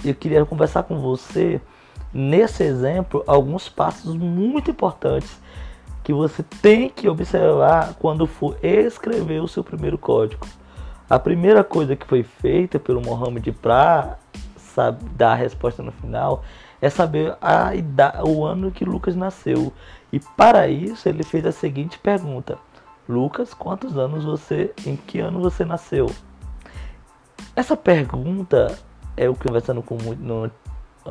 eu 0.03 0.15
queria 0.15 0.45
conversar 0.45 0.83
com 0.83 0.99
você, 0.99 1.59
nesse 2.13 2.63
exemplo, 2.63 3.23
alguns 3.27 3.67
passos 3.67 4.15
muito 4.15 4.71
importantes 4.71 5.39
que 6.03 6.13
você 6.13 6.41
tem 6.61 6.89
que 6.89 7.07
observar 7.07 7.93
quando 7.99 8.25
for 8.25 8.57
escrever 8.63 9.41
o 9.41 9.47
seu 9.47 9.63
primeiro 9.63 9.97
código. 9.97 10.47
A 11.09 11.19
primeira 11.19 11.63
coisa 11.63 11.95
que 11.95 12.05
foi 12.05 12.23
feita 12.23 12.79
pelo 12.79 13.01
Mohamed 13.01 13.51
para 13.51 14.17
dar 15.15 15.33
a 15.33 15.35
resposta 15.35 15.83
no 15.83 15.91
final 15.91 16.43
é 16.81 16.89
saber 16.89 17.35
a 17.41 17.75
idade, 17.75 18.23
o 18.23 18.45
ano 18.45 18.71
que 18.71 18.85
Lucas 18.85 19.15
nasceu. 19.15 19.73
E 20.11 20.19
para 20.19 20.67
isso 20.67 21.09
ele 21.09 21.23
fez 21.23 21.45
a 21.45 21.51
seguinte 21.51 21.99
pergunta: 21.99 22.57
Lucas, 23.07 23.53
quantos 23.53 23.97
anos 23.97 24.23
você, 24.23 24.73
em 24.85 24.95
que 24.95 25.19
ano 25.19 25.41
você 25.41 25.65
nasceu? 25.65 26.09
Essa 27.55 27.75
pergunta, 27.75 28.77
eu 29.25 29.35
conversando 29.35 29.81
com 29.81 29.95
muito 29.95 30.21
no 30.21 30.51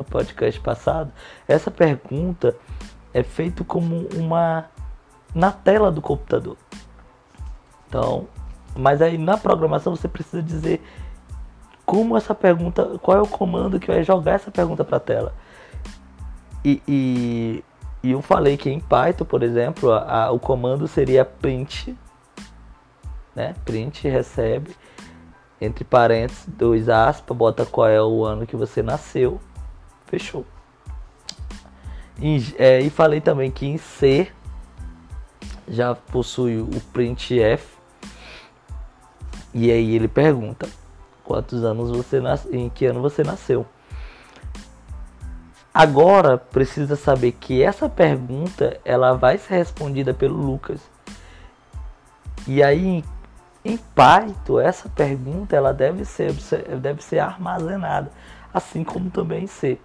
podcast 0.03 0.59
passado, 0.59 1.11
essa 1.47 1.69
pergunta 1.69 2.55
é 3.13 3.23
feita 3.23 3.63
como 3.63 4.07
uma 4.15 4.65
na 5.33 5.51
tela 5.51 5.91
do 5.91 6.01
computador. 6.01 6.57
Então, 7.87 8.27
mas 8.75 9.01
aí 9.01 9.17
na 9.17 9.37
programação 9.37 9.95
você 9.95 10.07
precisa 10.07 10.41
dizer 10.41 10.81
como 11.85 12.15
essa 12.15 12.35
pergunta, 12.35 12.99
qual 13.01 13.17
é 13.17 13.21
o 13.21 13.27
comando 13.27 13.79
que 13.79 13.87
vai 13.87 14.03
jogar 14.03 14.33
essa 14.33 14.51
pergunta 14.51 14.83
para 14.85 14.97
a 14.97 14.99
tela. 14.99 15.33
E, 16.63 16.81
e, 16.87 17.63
e, 18.03 18.11
eu 18.11 18.21
falei 18.21 18.57
que 18.57 18.69
em 18.69 18.79
Python, 18.79 19.25
por 19.25 19.41
exemplo, 19.41 19.91
a, 19.91 20.25
a, 20.25 20.31
o 20.31 20.39
comando 20.39 20.87
seria 20.87 21.25
print, 21.25 21.97
né? 23.35 23.55
Print 23.65 24.07
recebe 24.07 24.75
entre 25.61 25.83
parênteses, 25.83 26.45
dois 26.47 26.89
aspas, 26.89 27.35
bota 27.35 27.65
qual 27.65 27.87
é 27.87 28.01
o 28.01 28.23
ano 28.23 28.47
que 28.47 28.55
você 28.55 28.81
nasceu, 28.81 29.39
fechou. 30.05 30.45
E, 32.21 32.55
é, 32.57 32.81
e 32.81 32.89
falei 32.89 33.21
também 33.21 33.49
que 33.49 33.65
em 33.65 33.77
C 33.77 34.29
já 35.67 35.95
possui 35.95 36.59
o 36.59 36.81
printf 36.91 37.79
e 39.53 39.71
aí 39.71 39.95
ele 39.95 40.07
pergunta 40.07 40.67
quantos 41.23 41.63
anos 41.63 41.89
você 41.89 42.19
nasceu, 42.19 42.53
em 42.53 42.69
que 42.69 42.85
ano 42.85 43.01
você 43.01 43.23
nasceu. 43.23 43.65
Agora 45.73 46.37
precisa 46.37 46.95
saber 46.95 47.31
que 47.33 47.61
essa 47.61 47.87
pergunta 47.87 48.79
ela 48.83 49.13
vai 49.13 49.37
ser 49.37 49.55
respondida 49.55 50.13
pelo 50.13 50.35
Lucas. 50.35 50.81
E 52.47 52.61
aí 52.63 53.03
em 53.69 53.77
Python 53.77 54.59
essa 54.59 54.89
pergunta 54.89 55.55
ela 55.55 55.73
deve 55.73 56.05
ser 56.05 56.33
deve 56.81 57.03
ser 57.03 57.19
armazenada, 57.19 58.11
assim 58.53 58.83
como 58.83 59.09
também 59.09 59.47
C. 59.47 59.77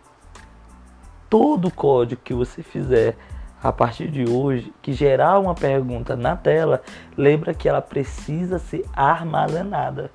Todo 1.29 1.71
código 1.71 2.21
que 2.23 2.33
você 2.33 2.62
fizer 2.62 3.17
a 3.62 3.73
partir 3.73 4.11
de 4.11 4.29
hoje 4.29 4.73
que 4.83 4.93
gerar 4.93 5.38
uma 5.38 5.55
pergunta 5.55 6.14
na 6.14 6.37
tela, 6.37 6.83
lembra 7.17 7.55
que 7.55 7.69
ela 7.69 7.81
precisa 7.81 8.59
ser 8.59 8.85
armazenada. 8.95 10.11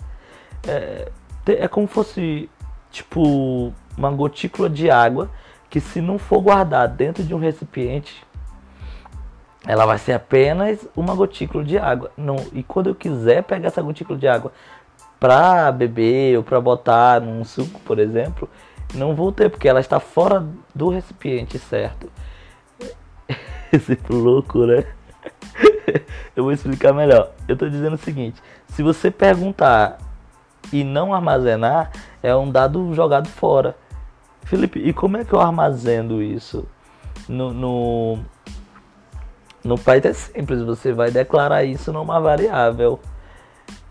É, 0.68 1.12
é 1.48 1.68
como 1.68 1.88
fosse 1.88 2.50
tipo 2.92 3.74
uma 3.98 4.12
gotícula 4.12 4.70
de 4.70 4.90
água 4.90 5.30
que 5.70 5.80
se 5.80 6.02
não 6.02 6.18
for 6.18 6.42
guardada 6.42 6.94
dentro 6.94 7.24
de 7.24 7.34
um 7.34 7.40
recipiente, 7.40 8.26
ela 9.66 9.86
vai 9.86 9.98
ser 9.98 10.14
apenas 10.14 10.88
uma 10.96 11.14
gotícula 11.14 11.64
de 11.64 11.78
água. 11.78 12.12
Não, 12.18 12.38
e 12.54 12.64
quando 12.64 12.88
eu 12.88 12.96
quiser 12.96 13.44
pegar 13.44 13.68
essa 13.68 13.82
gotícula 13.82 14.18
de 14.18 14.28
água 14.28 14.52
para 15.20 15.72
beber 15.72 16.38
ou 16.38 16.44
para 16.44 16.62
botar 16.62 17.20
num 17.20 17.44
suco, 17.44 17.80
por 17.82 18.00
exemplo, 18.00 18.50
não 18.94 19.14
vou 19.14 19.32
ter 19.32 19.50
porque 19.50 19.68
ela 19.68 19.80
está 19.80 20.00
fora 20.00 20.46
do 20.74 20.90
recipiente 20.90 21.60
certo. 21.60 22.10
Exemplo 23.72 24.18
louco, 24.18 24.66
né? 24.66 24.86
Eu 26.36 26.44
vou 26.44 26.54
explicar 26.54 26.94
melhor. 26.94 27.32
Eu 27.48 27.58
tô 27.58 27.68
dizendo 27.68 27.94
o 27.94 27.98
seguinte: 27.98 28.42
se 28.70 28.82
você 28.82 29.12
perguntar 29.12 29.98
e 30.72 30.84
não 30.84 31.14
armazenar, 31.14 31.92
é 32.24 32.36
um 32.36 32.50
dado 32.50 32.94
jogado 32.94 33.28
fora. 33.28 33.76
Felipe, 34.44 34.80
e 34.80 34.94
como 34.94 35.18
é 35.18 35.26
que 35.26 35.34
eu 35.34 35.40
armazeno 35.40 36.24
isso? 36.24 36.66
No, 37.28 37.54
no, 37.54 38.20
no 39.64 39.78
Python 39.78 40.10
é 40.10 40.14
simples, 40.14 40.62
você 40.62 40.94
vai 40.94 41.12
declarar 41.12 41.64
isso 41.64 41.92
numa 41.92 42.20
variável. 42.20 43.00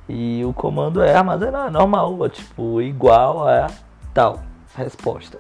E 0.09 0.43
o 0.45 0.55
comando 0.55 1.03
é 1.03 1.15
armazenar, 1.15 1.71
normal, 1.71 2.29
tipo, 2.31 2.81
igual 2.81 3.47
a 3.47 3.71
tal 4.15 4.43
resposta. 4.75 5.39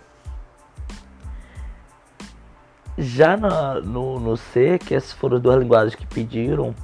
Já 2.99 3.37
no, 3.37 3.80
no, 3.80 4.20
no 4.20 4.37
C, 4.37 4.78
que 4.78 4.94
essas 4.94 5.12
foram 5.12 5.40
duas 5.40 5.58
linguagens 5.58 5.94
que 5.94 6.06
pediram, 6.06 6.75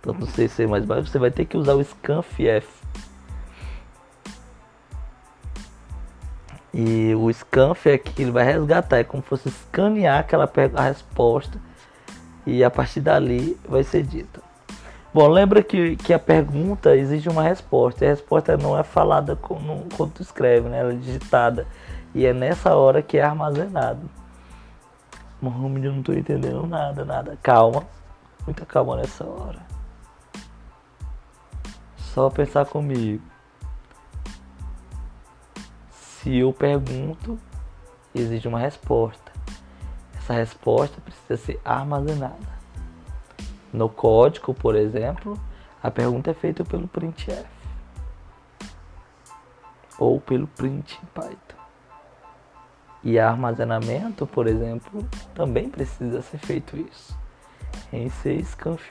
tanto 0.00 0.20
no 0.20 0.26
C 0.26 0.44
e 0.44 0.48
C++, 0.48 0.66
você 0.66 1.18
vai 1.18 1.30
ter 1.30 1.46
que 1.46 1.56
usar 1.56 1.74
o 1.74 1.82
scanf. 1.82 2.38
E 6.72 7.12
o 7.16 7.32
scanf 7.32 7.86
é 7.86 7.98
que 7.98 8.22
ele 8.22 8.30
vai 8.30 8.44
resgatar, 8.44 8.98
é 8.98 9.04
como 9.04 9.20
se 9.22 9.28
fosse 9.28 9.48
escanear 9.48 10.20
aquela 10.20 10.48
a 10.76 10.82
resposta 10.82 11.58
e 12.50 12.64
a 12.64 12.70
partir 12.70 13.00
dali 13.00 13.56
vai 13.68 13.84
ser 13.84 14.02
dita. 14.02 14.42
Bom, 15.14 15.28
lembra 15.28 15.62
que, 15.62 15.94
que 15.96 16.12
a 16.12 16.18
pergunta 16.18 16.96
exige 16.96 17.28
uma 17.28 17.44
resposta, 17.44 18.04
e 18.04 18.08
a 18.08 18.10
resposta 18.10 18.56
não 18.56 18.76
é 18.76 18.82
falada 18.82 19.36
quando, 19.36 20.10
tu 20.12 20.20
escreve, 20.20 20.68
né? 20.68 20.80
ela 20.80 20.92
é 20.92 20.96
digitada. 20.96 21.66
E 22.12 22.26
é 22.26 22.32
nessa 22.32 22.74
hora 22.74 23.00
que 23.02 23.18
é 23.18 23.22
armazenado. 23.22 24.10
Mohamed, 25.40 25.86
eu 25.86 25.92
não 25.92 26.02
tô 26.02 26.12
entendendo 26.12 26.66
nada, 26.66 27.04
nada. 27.04 27.38
Calma. 27.40 27.84
Muita 28.44 28.66
calma 28.66 28.96
nessa 28.96 29.24
hora. 29.24 29.60
Só 31.96 32.28
pensar 32.30 32.66
comigo. 32.66 33.22
Se 35.90 36.36
eu 36.36 36.52
pergunto, 36.52 37.38
exige 38.12 38.48
uma 38.48 38.58
resposta. 38.58 39.29
Essa 40.30 40.38
resposta 40.38 41.00
precisa 41.00 41.36
ser 41.36 41.60
armazenada. 41.64 42.60
No 43.72 43.88
código, 43.88 44.54
por 44.54 44.76
exemplo, 44.76 45.36
a 45.82 45.90
pergunta 45.90 46.30
é 46.30 46.34
feita 46.34 46.64
pelo 46.64 46.86
printf 46.86 47.44
ou 49.98 50.20
pelo 50.20 50.46
print 50.46 51.00
Python. 51.12 51.60
E 53.02 53.18
armazenamento, 53.18 54.24
por 54.24 54.46
exemplo, 54.46 55.04
também 55.34 55.68
precisa 55.68 56.22
ser 56.22 56.38
feito 56.38 56.76
isso. 56.76 57.18
Em 57.92 58.08
C 58.08 58.40
scanf 58.44 58.88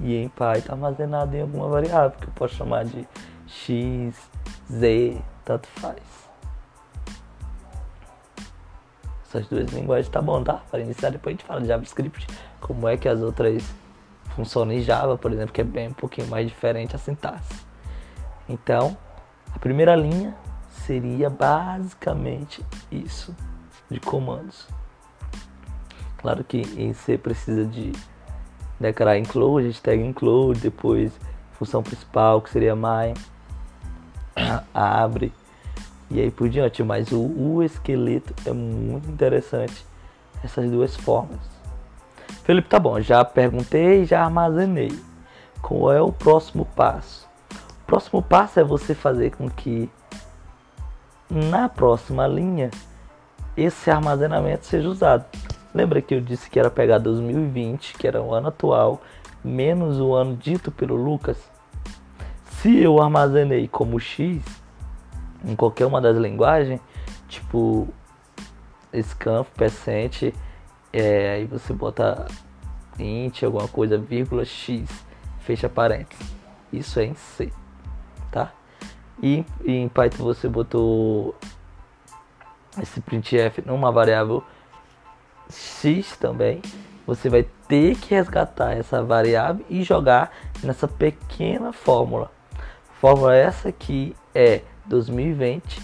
E 0.00 0.16
em 0.16 0.30
Python 0.30 0.72
armazenado 0.72 1.36
em 1.36 1.42
alguma 1.42 1.68
variável, 1.68 2.18
que 2.18 2.26
eu 2.26 2.32
posso 2.32 2.54
chamar 2.54 2.86
de 2.86 3.06
x, 3.46 4.14
z, 4.70 5.22
tanto 5.44 5.68
faz. 5.68 6.29
Essas 9.30 9.46
duas 9.46 9.70
linguagens 9.70 10.08
tá 10.08 10.20
bom, 10.20 10.42
tá? 10.42 10.54
Para 10.70 10.80
iniciar 10.80 11.10
depois 11.10 11.34
a 11.34 11.36
gente 11.36 11.46
fala 11.46 11.60
de 11.60 11.68
JavaScript, 11.68 12.26
como 12.60 12.88
é 12.88 12.96
que 12.96 13.08
as 13.08 13.20
outras 13.20 13.62
funcionam 14.34 14.74
em 14.74 14.80
Java, 14.80 15.16
por 15.16 15.32
exemplo, 15.32 15.52
que 15.52 15.60
é 15.60 15.64
bem 15.64 15.88
um 15.88 15.92
pouquinho 15.92 16.26
mais 16.26 16.48
diferente 16.48 16.96
a 16.96 16.98
sintaxe. 16.98 17.54
Então, 18.48 18.96
a 19.54 19.58
primeira 19.60 19.94
linha 19.94 20.34
seria 20.84 21.30
basicamente 21.30 22.64
isso 22.90 23.32
de 23.88 24.00
comandos. 24.00 24.66
Claro 26.18 26.42
que 26.42 26.62
em 26.76 26.92
C 26.92 27.16
precisa 27.16 27.64
de 27.64 27.92
declarar 28.80 29.16
include, 29.16 29.68
hashtag 29.68 30.02
include, 30.02 30.60
depois 30.60 31.12
função 31.52 31.84
principal 31.84 32.42
que 32.42 32.50
seria 32.50 32.74
my, 32.74 33.14
abre 34.74 35.32
e 36.10 36.20
aí 36.20 36.30
por 36.30 36.48
diante. 36.48 36.82
Mas 36.82 37.12
o, 37.12 37.20
o 37.20 37.62
esqueleto 37.62 38.34
é 38.46 38.52
muito 38.52 39.08
interessante, 39.08 39.84
essas 40.42 40.70
duas 40.70 40.96
formas. 40.96 41.40
Felipe, 42.44 42.68
tá 42.68 42.78
bom, 42.78 43.00
já 43.00 43.24
perguntei, 43.24 44.04
já 44.04 44.24
armazenei. 44.24 44.92
Qual 45.60 45.92
é 45.92 46.00
o 46.00 46.10
próximo 46.10 46.64
passo? 46.64 47.30
próximo 47.90 48.22
passo 48.22 48.60
é 48.60 48.62
você 48.62 48.94
fazer 48.94 49.32
com 49.32 49.50
que 49.50 49.90
na 51.28 51.68
próxima 51.68 52.24
linha 52.24 52.70
esse 53.56 53.90
armazenamento 53.90 54.64
seja 54.64 54.88
usado. 54.88 55.24
Lembra 55.74 56.00
que 56.00 56.14
eu 56.14 56.20
disse 56.20 56.48
que 56.48 56.60
era 56.60 56.70
pegar 56.70 56.98
2020, 56.98 57.94
que 57.94 58.06
era 58.06 58.22
o 58.22 58.32
ano 58.32 58.46
atual, 58.46 59.02
menos 59.42 59.98
o 59.98 60.14
ano 60.14 60.36
dito 60.36 60.70
pelo 60.70 60.94
Lucas? 60.94 61.36
Se 62.60 62.78
eu 62.78 63.02
armazenei 63.02 63.66
como 63.66 63.98
X 63.98 64.40
em 65.44 65.56
qualquer 65.56 65.86
uma 65.86 66.00
das 66.00 66.16
linguagens, 66.16 66.80
tipo 67.28 67.88
scanf, 69.02 69.48
percent, 69.56 70.34
é, 70.92 71.34
aí 71.34 71.44
você 71.44 71.72
bota 71.72 72.26
int, 72.98 73.42
alguma 73.42 73.68
coisa, 73.68 73.96
vírgula 73.96 74.44
x, 74.44 74.88
fecha 75.40 75.68
parênteses. 75.68 76.26
Isso 76.72 77.00
é 77.00 77.04
em 77.04 77.14
C, 77.14 77.52
tá? 78.30 78.52
E, 79.22 79.44
e 79.64 79.72
em 79.72 79.88
Python 79.88 80.24
você 80.24 80.48
botou 80.48 81.34
esse 82.80 83.00
printf 83.00 83.62
numa 83.66 83.92
variável 83.92 84.42
x 85.50 86.16
também. 86.16 86.62
Você 87.06 87.28
vai 87.28 87.42
ter 87.66 87.96
que 87.96 88.14
resgatar 88.14 88.72
essa 88.72 89.02
variável 89.02 89.64
e 89.68 89.82
jogar 89.82 90.30
nessa 90.62 90.86
pequena 90.86 91.72
fórmula. 91.72 92.30
Fórmula 93.00 93.34
essa 93.34 93.72
que 93.72 94.14
é 94.34 94.62
2020 94.90 95.80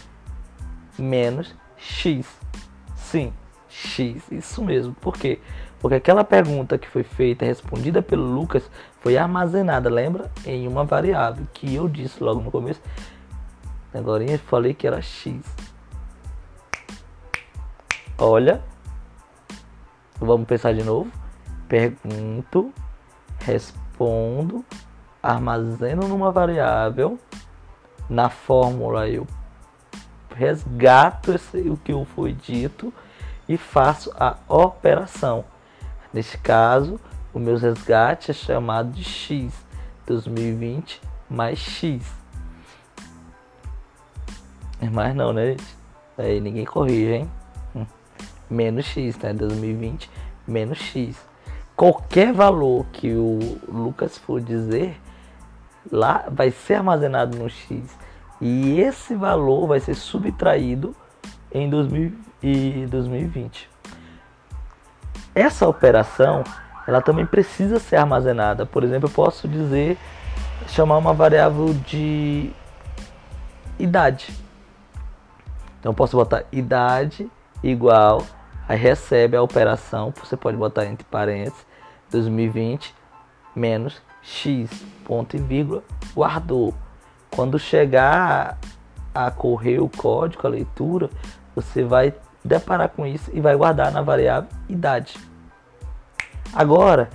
menos 0.99 1.55
x. 1.77 2.27
Sim, 2.97 3.33
x, 3.69 4.21
isso 4.33 4.63
mesmo. 4.65 4.95
Por 4.95 5.17
quê? 5.17 5.39
Porque 5.79 5.95
aquela 5.95 6.25
pergunta 6.25 6.77
que 6.77 6.89
foi 6.89 7.05
feita, 7.05 7.45
respondida 7.45 8.03
pelo 8.03 8.25
Lucas, 8.25 8.69
foi 9.01 9.17
armazenada, 9.17 9.89
lembra? 9.89 10.31
Em 10.45 10.67
uma 10.67 10.85
variável 10.85 11.47
que 11.55 11.73
eu 11.73 11.89
disse 11.89 12.23
logo 12.23 12.41
no 12.41 12.51
começo. 12.51 12.81
Agora 13.95 14.25
eu 14.25 14.39
falei 14.41 14.75
que 14.75 14.87
era 14.87 15.01
x. 15.01 15.41
Olha, 18.19 18.61
vamos 20.19 20.49
pensar 20.49 20.75
de 20.75 20.83
novo. 20.83 21.11
Pergunto, 21.69 22.73
respondo, 23.39 24.65
armazeno 25.23 26.09
numa 26.09 26.33
variável. 26.33 27.19
Na 28.09 28.29
fórmula 28.29 29.09
eu 29.09 29.27
resgato 30.35 31.33
esse, 31.33 31.59
o 31.69 31.77
que 31.77 31.93
foi 32.15 32.33
dito 32.33 32.93
e 33.49 33.57
faço 33.57 34.13
a 34.19 34.37
operação. 34.49 35.45
Neste 36.13 36.39
caso, 36.39 37.01
o 37.33 37.39
meu 37.39 37.57
resgate 37.57 38.31
é 38.31 38.35
chamado 38.35 38.91
de 38.91 39.05
X 39.05 39.53
2020 40.07 41.01
mais 41.29 41.59
X. 41.59 42.03
Mas 44.93 45.15
não, 45.15 45.33
né? 45.33 45.57
Aí 46.17 46.41
ninguém 46.41 46.65
corrige, 46.65 47.13
hein? 47.13 47.31
Hum. 47.75 47.87
Menos 48.49 48.87
X, 48.87 49.19
né? 49.19 49.33
2020 49.33 50.11
menos 50.47 50.79
X. 50.79 51.17
Qualquer 51.75 52.33
valor 52.33 52.87
que 52.93 53.13
o 53.13 53.61
Lucas 53.69 54.17
for 54.17 54.41
dizer, 54.41 54.99
lá 55.91 56.25
vai 56.31 56.51
ser 56.51 56.75
armazenado 56.75 57.39
no 57.39 57.49
X. 57.49 57.97
E 58.41 58.81
esse 58.81 59.15
valor 59.15 59.67
vai 59.67 59.81
ser 59.81 59.95
subtraído 59.95 60.95
em 61.51 61.71
2020. 61.71 63.69
Essa 65.35 65.69
operação, 65.69 66.45
ela 66.87 67.01
também 67.01 67.27
precisa 67.27 67.79
ser 67.79 67.97
armazenada. 67.97 68.67
Por 68.67 68.85
exemplo, 68.85 69.09
eu 69.09 69.13
posso 69.13 69.49
dizer, 69.49 69.97
chamar 70.69 70.99
uma 70.99 71.15
variável 71.15 71.73
de 71.87 72.51
idade. 73.79 74.35
Então 75.79 75.93
eu 75.93 75.95
posso 75.95 76.17
botar 76.17 76.45
idade 76.51 77.31
igual, 77.63 78.23
aí 78.69 78.79
recebe 78.79 79.37
a 79.37 79.43
operação, 79.43 80.13
você 80.17 80.37
pode 80.37 80.57
botar 80.57 80.87
entre 80.87 81.05
parênteses, 81.05 81.67
2020 82.11 82.95
menos 83.55 84.01
x, 84.27 84.69
ponto 85.05 85.37
e 85.37 85.41
vírgula, 85.41 85.83
guardou. 86.15 86.75
Quando 87.31 87.59
chegar 87.59 88.59
a 89.15 89.31
correr 89.31 89.79
o 89.79 89.89
código, 89.89 90.47
a 90.47 90.51
leitura, 90.51 91.09
você 91.55 91.85
vai 91.85 92.13
deparar 92.45 92.89
com 92.89 93.07
isso 93.07 93.31
e 93.33 93.41
vai 93.41 93.57
guardar 93.57 93.93
na 93.93 94.03
variável 94.03 94.51
idade. 94.69 95.17
Agora, 96.53 97.09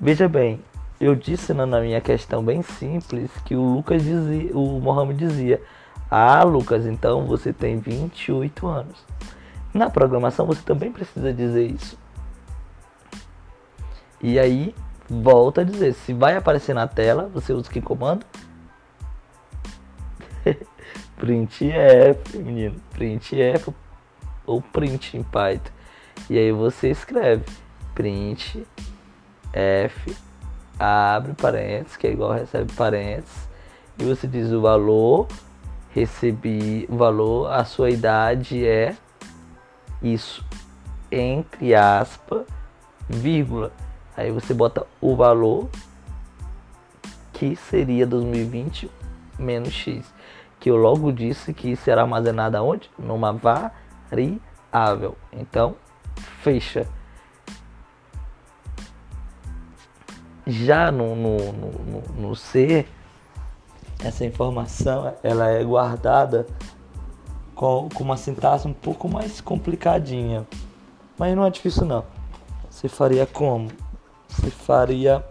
veja 0.00 0.28
bem, 0.28 0.60
eu 1.00 1.14
disse 1.14 1.54
na 1.54 1.80
minha 1.80 2.00
questão 2.00 2.42
bem 2.42 2.62
simples 2.62 3.30
que 3.44 3.54
o 3.54 3.62
Lucas 3.62 4.02
dizia, 4.02 4.56
o 4.56 4.80
Mohamed 4.80 5.18
dizia: 5.18 5.62
"Ah, 6.10 6.42
Lucas, 6.42 6.86
então 6.86 7.26
você 7.26 7.52
tem 7.52 7.78
28 7.78 8.66
anos". 8.66 9.04
Na 9.72 9.88
programação 9.90 10.46
você 10.46 10.62
também 10.62 10.90
precisa 10.90 11.32
dizer 11.32 11.66
isso. 11.66 11.96
E 14.20 14.38
aí, 14.38 14.74
volta 15.08 15.62
a 15.62 15.64
dizer, 15.64 15.94
se 15.94 16.12
vai 16.12 16.36
aparecer 16.36 16.74
na 16.74 16.86
tela, 16.86 17.30
você 17.32 17.52
usa 17.52 17.70
que 17.70 17.80
comando? 17.80 18.24
printf, 21.16 22.36
menino, 22.36 22.80
printf 22.90 23.68
ou 24.46 24.62
print 24.62 25.16
em 25.16 25.22
Python. 25.22 25.72
E 26.28 26.38
aí 26.38 26.52
você 26.52 26.90
escreve 26.90 27.44
print 27.94 28.66
f 29.52 30.16
abre 30.78 31.32
parênteses, 31.34 31.96
que 31.96 32.06
é 32.06 32.12
igual 32.12 32.32
recebe 32.32 32.72
parênteses, 32.74 33.48
e 33.98 34.04
você 34.04 34.26
diz 34.28 34.52
o 34.52 34.60
valor 34.60 35.26
recebi, 35.98 36.86
o 36.88 36.96
valor, 36.96 37.50
a 37.50 37.64
sua 37.64 37.90
idade 37.90 38.66
é 38.66 38.94
isso, 40.02 40.44
entre 41.10 41.74
aspas, 41.74 42.46
vírgula. 43.08 43.72
Aí 44.18 44.32
você 44.32 44.52
bota 44.52 44.84
o 45.00 45.14
valor 45.14 45.70
que 47.32 47.54
seria 47.54 48.04
2020 48.04 48.90
menos 49.38 49.72
x 49.72 50.12
que 50.60 50.70
eu 50.70 50.76
logo 50.76 51.12
disse 51.12 51.54
que 51.54 51.76
será 51.76 52.02
armazenada 52.02 52.62
onde? 52.62 52.90
Numa 52.98 53.32
variável. 53.32 55.16
Então, 55.32 55.76
fecha. 56.42 56.86
Já 60.46 60.90
no, 60.90 61.14
no, 61.14 61.52
no, 61.52 62.00
no 62.16 62.34
C, 62.34 62.86
essa 64.02 64.24
informação 64.24 65.14
ela 65.22 65.48
é 65.48 65.62
guardada 65.62 66.46
com, 67.54 67.88
com 67.94 68.02
uma 68.02 68.16
sintaxe 68.16 68.66
um 68.66 68.72
pouco 68.72 69.08
mais 69.08 69.40
complicadinha. 69.40 70.46
Mas 71.18 71.36
não 71.36 71.44
é 71.44 71.50
difícil 71.50 71.84
não. 71.84 72.04
Você 72.70 72.88
faria 72.88 73.26
como? 73.26 73.68
Você 74.28 74.50
faria. 74.50 75.24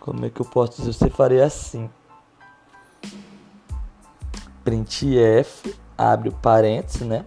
Como 0.00 0.24
é 0.24 0.30
que 0.30 0.40
eu 0.40 0.46
posso 0.46 0.78
dizer? 0.78 0.92
Você 0.92 1.10
faria 1.10 1.44
assim 1.44 1.90
printf, 4.66 5.78
abre 5.96 6.28
o 6.28 6.32
parênteses, 6.32 7.02
né? 7.02 7.24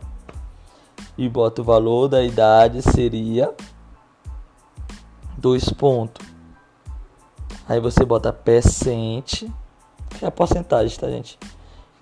E 1.18 1.30
bota 1.30 1.62
o 1.62 1.64
valor 1.64 2.10
da 2.10 2.22
idade 2.22 2.82
seria 2.82 3.56
dois 5.38 5.70
pontos. 5.70 6.28
Aí 7.68 7.80
você 7.80 8.04
bota 8.04 8.34
percent, 8.34 9.46
que 10.10 10.26
é 10.26 10.28
a 10.28 10.32
porcentagem, 10.32 11.00
tá 11.00 11.10
gente? 11.10 11.40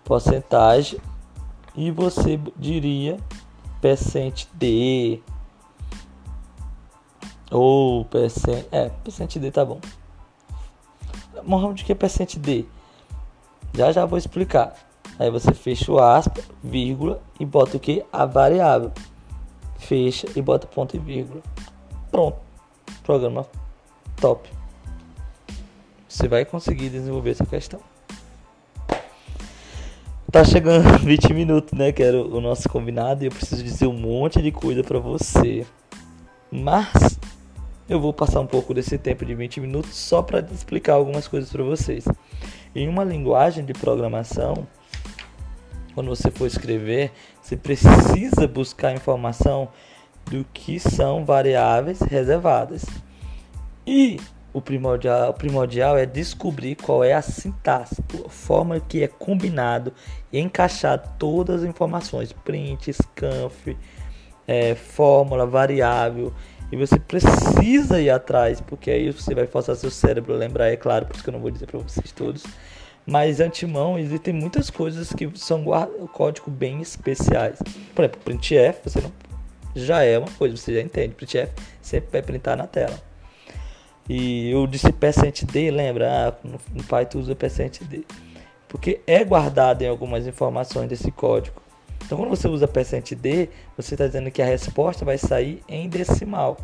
Porcentagem 0.03 0.99
e 1.75 1.91
você 1.91 2.39
diria 2.55 3.19
percent 3.79 4.47
D 4.55 5.21
ou 7.51 8.05
percent, 8.05 8.65
é, 8.71 8.89
percent 8.89 9.37
D 9.37 9.51
tá 9.51 9.63
bom. 9.63 9.79
Morramos 11.43 11.75
de 11.75 11.85
que 11.85 11.93
é 11.93 12.39
D? 12.39 12.65
Já 13.73 13.91
já 13.91 14.05
vou 14.05 14.17
explicar. 14.17 14.75
Aí 15.19 15.31
você 15.31 15.53
fecha 15.53 15.91
o 15.91 15.99
aspa, 15.99 16.41
vírgula 16.63 17.21
e 17.39 17.45
bota 17.45 17.77
o 17.77 17.79
que? 17.79 18.05
A 18.11 18.25
variável. 18.25 18.91
Fecha 19.77 20.27
e 20.35 20.41
bota 20.41 20.67
ponto 20.67 20.95
e 20.95 20.99
vírgula. 20.99 21.41
Pronto. 22.11 22.37
Programa 23.03 23.45
top. 24.19 24.49
Você 26.07 26.27
vai 26.27 26.45
conseguir 26.45 26.89
desenvolver 26.89 27.31
essa 27.31 27.45
questão. 27.45 27.79
Tá 30.31 30.43
chegando 30.43 30.83
20 30.99 31.33
minutos, 31.33 31.77
né? 31.77 31.91
Que 31.91 32.03
era 32.03 32.21
o 32.21 32.41
nosso 32.41 32.67
combinado 32.69 33.23
e 33.23 33.27
eu 33.27 33.31
preciso 33.31 33.63
dizer 33.63 33.87
um 33.87 33.93
monte 33.93 34.41
de 34.41 34.51
coisa 34.51 34.83
para 34.83 34.99
você. 34.99 35.65
Mas 36.51 37.19
eu 37.89 37.99
vou 37.99 38.11
passar 38.11 38.41
um 38.41 38.47
pouco 38.47 38.73
desse 38.73 38.97
tempo 38.97 39.25
de 39.25 39.33
20 39.33 39.61
minutos 39.61 39.95
só 39.95 40.21
para 40.21 40.39
explicar 40.51 40.93
algumas 40.93 41.27
coisas 41.27 41.49
para 41.49 41.63
vocês. 41.63 42.05
Em 42.75 42.87
uma 42.87 43.03
linguagem 43.03 43.63
de 43.63 43.73
programação, 43.73 44.67
quando 45.93 46.09
você 46.09 46.29
for 46.29 46.45
escrever, 46.45 47.11
você 47.41 47.55
precisa 47.55 48.47
buscar 48.47 48.93
informação 48.93 49.69
do 50.25 50.45
que 50.53 50.79
são 50.79 51.23
variáveis 51.23 52.01
reservadas. 52.01 52.85
E 53.85 54.19
o 54.53 54.61
primordial, 54.61 55.29
o 55.29 55.33
primordial 55.33 55.97
é 55.97 56.05
descobrir 56.05 56.75
qual 56.75 57.03
é 57.03 57.13
a 57.13 57.21
sintaxe, 57.21 58.03
a 58.25 58.29
forma 58.29 58.79
que 58.79 59.01
é 59.01 59.07
combinado 59.07 59.93
e 60.31 60.39
encaixar 60.39 61.15
todas 61.17 61.63
as 61.63 61.69
informações, 61.69 62.33
print, 62.33 62.91
scanf, 62.91 63.77
é, 64.45 64.75
fórmula, 64.75 65.45
variável, 65.45 66.33
e 66.71 66.75
você 66.75 66.99
precisa 66.99 68.01
ir 68.01 68.09
atrás, 68.09 68.59
porque 68.61 68.91
aí 68.91 69.11
você 69.11 69.33
vai 69.33 69.47
forçar 69.47 69.75
seu 69.75 69.89
cérebro 69.89 70.33
a 70.33 70.37
lembrar, 70.37 70.67
é 70.67 70.75
claro, 70.75 71.05
por 71.05 71.15
isso 71.15 71.23
que 71.23 71.29
eu 71.29 71.33
não 71.33 71.39
vou 71.39 71.51
dizer 71.51 71.65
para 71.65 71.79
vocês 71.79 72.11
todos. 72.11 72.43
Mas 73.05 73.39
antemão 73.39 73.97
existem 73.97 74.33
muitas 74.33 74.69
coisas 74.69 75.13
que 75.13 75.31
são 75.35 75.63
código 76.11 76.51
bem 76.51 76.81
especiais. 76.81 77.57
Por 77.95 78.03
exemplo, 78.03 78.19
printf, 78.25 78.81
você 78.83 78.99
não 78.99 79.11
já 79.77 80.03
é 80.03 80.17
uma 80.17 80.31
coisa, 80.31 80.57
você 80.57 80.73
já 80.73 80.81
entende. 80.81 81.13
Printf 81.13 81.51
sempre 81.81 82.09
vai 82.11 82.21
printar 82.21 82.57
na 82.57 82.67
tela. 82.67 82.99
E 84.09 84.49
eu 84.49 84.65
disse 84.65 84.87
%d, 84.87 85.71
lembra? 85.71 86.29
Ah, 86.29 86.33
no 86.43 86.83
Python 86.83 87.19
usa 87.19 87.35
%d. 87.35 88.05
Porque 88.67 89.01
é 89.05 89.23
guardado 89.23 89.83
em 89.83 89.87
algumas 89.87 90.25
informações 90.27 90.89
desse 90.89 91.11
código. 91.11 91.61
Então, 92.07 92.17
quando 92.17 92.29
você 92.29 92.47
usa 92.47 92.65
%d, 92.65 93.49
você 93.75 93.95
está 93.95 94.07
dizendo 94.07 94.31
que 94.31 94.41
a 94.41 94.45
resposta 94.45 95.03
vai 95.03 95.17
sair 95.17 95.61
em 95.67 95.89
decimal. 95.89 96.57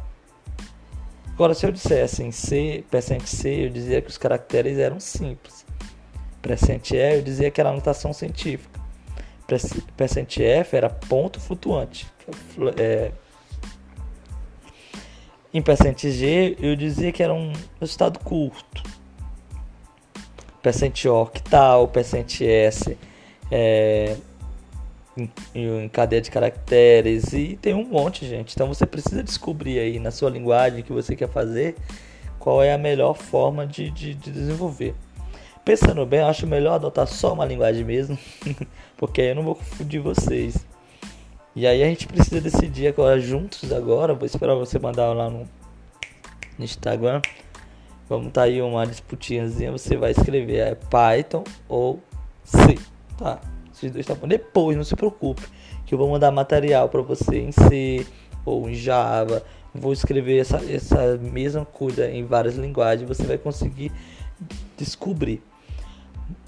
Agora, 1.33 1.53
se 1.53 1.65
eu 1.65 1.71
dissesse 1.71 2.23
em 2.23 2.31
C, 2.31 2.85
%c, 2.89 3.65
eu 3.65 3.69
dizia 3.69 4.01
que 4.01 4.07
os 4.07 4.17
caracteres 4.17 4.77
eram 4.77 5.01
simples. 5.01 5.65
%e, 6.41 7.17
eu 7.17 7.21
dizia 7.21 7.51
que 7.51 7.59
era 7.59 7.71
anotação 7.71 8.13
científica. 8.13 8.79
%f 9.45 10.77
era 10.77 10.89
ponto 10.89 11.41
flutuante. 11.41 12.07
É, 12.79 13.11
em 15.53 15.61
%g, 15.61 16.55
eu 16.57 16.73
dizia 16.73 17.11
que 17.11 17.21
era 17.21 17.33
um 17.33 17.51
resultado 17.81 18.17
curto. 18.19 18.81
%o, 20.63 21.21
octal, 21.21 21.89
%s, 21.89 22.97
é, 23.51 24.15
em, 25.53 25.87
cadeia 25.89 26.21
de 26.21 26.31
caracteres 26.31 27.33
e 27.33 27.57
tem 27.61 27.73
um 27.73 27.85
monte, 27.85 28.25
gente. 28.25 28.53
Então 28.53 28.67
você 28.67 28.85
precisa 28.85 29.23
descobrir 29.23 29.79
aí 29.79 29.99
na 29.99 30.11
sua 30.11 30.29
linguagem 30.29 30.83
que 30.83 30.91
você 30.91 31.15
quer 31.15 31.29
fazer 31.29 31.75
qual 32.39 32.61
é 32.61 32.73
a 32.73 32.77
melhor 32.77 33.15
forma 33.15 33.65
de, 33.65 33.89
de, 33.89 34.13
de 34.13 34.31
desenvolver. 34.31 34.95
Pensando 35.63 36.05
bem, 36.05 36.19
eu 36.19 36.27
acho 36.27 36.45
melhor 36.45 36.73
adotar 36.73 37.07
só 37.07 37.33
uma 37.33 37.45
linguagem 37.45 37.85
mesmo, 37.85 38.17
porque 38.97 39.21
aí 39.21 39.29
eu 39.29 39.35
não 39.35 39.43
vou 39.43 39.55
confundir 39.55 40.01
vocês. 40.01 40.65
E 41.55 41.67
aí 41.67 41.83
a 41.83 41.85
gente 41.85 42.07
precisa 42.07 42.41
decidir 42.41 42.87
agora 42.87 43.19
juntos 43.19 43.71
agora. 43.71 44.13
Vou 44.13 44.25
esperar 44.25 44.55
você 44.55 44.79
mandar 44.79 45.13
lá 45.13 45.29
no, 45.29 45.47
no 46.57 46.65
Instagram. 46.65 47.21
Vamos 48.09 48.33
tá 48.33 48.43
aí 48.43 48.61
uma 48.61 48.85
disputinhazinha. 48.85 49.71
Você 49.71 49.95
vai 49.95 50.11
escrever 50.11 50.57
é 50.57 50.75
Python 50.75 51.43
ou 51.69 52.01
C, 52.43 52.77
tá? 53.17 53.39
Esses 53.83 53.91
dois 53.91 54.05
tá. 54.05 54.27
Depois, 54.27 54.77
não 54.77 54.83
se 54.83 54.95
preocupe, 54.95 55.43
que 55.85 55.93
eu 55.93 55.97
vou 55.97 56.09
mandar 56.09 56.31
material 56.31 56.89
para 56.89 57.01
você 57.01 57.39
em 57.39 57.51
C 57.51 58.05
ou 58.45 58.69
em 58.69 58.75
Java. 58.75 59.43
Vou 59.73 59.91
escrever 59.91 60.37
essa, 60.37 60.57
essa 60.71 61.17
mesma 61.17 61.65
coisa 61.65 62.09
em 62.09 62.25
várias 62.25 62.55
linguagens. 62.55 63.07
Você 63.07 63.23
vai 63.23 63.37
conseguir 63.37 63.91
descobrir. 64.77 65.41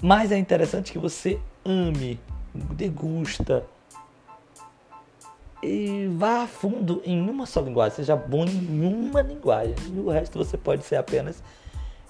Mas 0.00 0.32
é 0.32 0.38
interessante 0.38 0.92
que 0.92 0.98
você 0.98 1.38
ame, 1.64 2.18
degusta 2.54 3.64
e 5.62 6.08
vá 6.16 6.42
a 6.42 6.46
fundo 6.46 7.02
em 7.04 7.20
uma 7.28 7.46
só 7.46 7.60
linguagem. 7.60 7.96
Seja 7.96 8.14
bom 8.14 8.44
em 8.44 8.86
uma 8.86 9.20
linguagem. 9.22 9.74
E 9.92 9.98
o 9.98 10.08
resto 10.08 10.38
você 10.38 10.56
pode 10.56 10.84
ser 10.84 10.96
apenas 10.96 11.42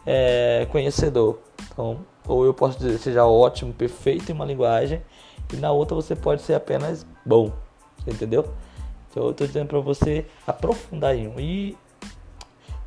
é, 0.04 0.66
conhecedor. 0.70 1.38
Então, 1.72 2.00
ou 2.26 2.44
eu 2.44 2.52
posso 2.52 2.78
dizer 2.78 2.98
seja 2.98 3.24
ótimo, 3.24 3.72
perfeito 3.72 4.30
em 4.30 4.34
uma 4.34 4.44
linguagem 4.44 5.00
e 5.52 5.56
na 5.56 5.70
outra 5.72 5.94
você 5.94 6.14
pode 6.14 6.42
ser 6.42 6.54
apenas 6.54 7.06
bom, 7.24 7.52
entendeu? 8.06 8.48
Então 9.11 9.24
eu 9.24 9.30
estou 9.30 9.46
dizendo 9.46 9.68
para 9.68 9.80
você 9.80 10.26
aprofundar 10.46 11.16
em 11.16 11.28
um. 11.28 11.40
E 11.40 11.76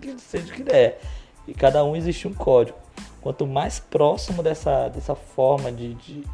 que 0.00 0.18
seja 0.18 0.50
que 0.52 0.62
der. 0.62 0.98
E 1.46 1.52
cada 1.52 1.84
um 1.84 1.94
existe 1.94 2.26
um 2.26 2.32
código. 2.32 2.78
Quanto 3.20 3.46
mais 3.46 3.78
próximo 3.78 4.42
dessa, 4.42 4.88
dessa 4.88 5.14
forma 5.14 5.70
de, 5.70 5.92
de, 5.94 6.24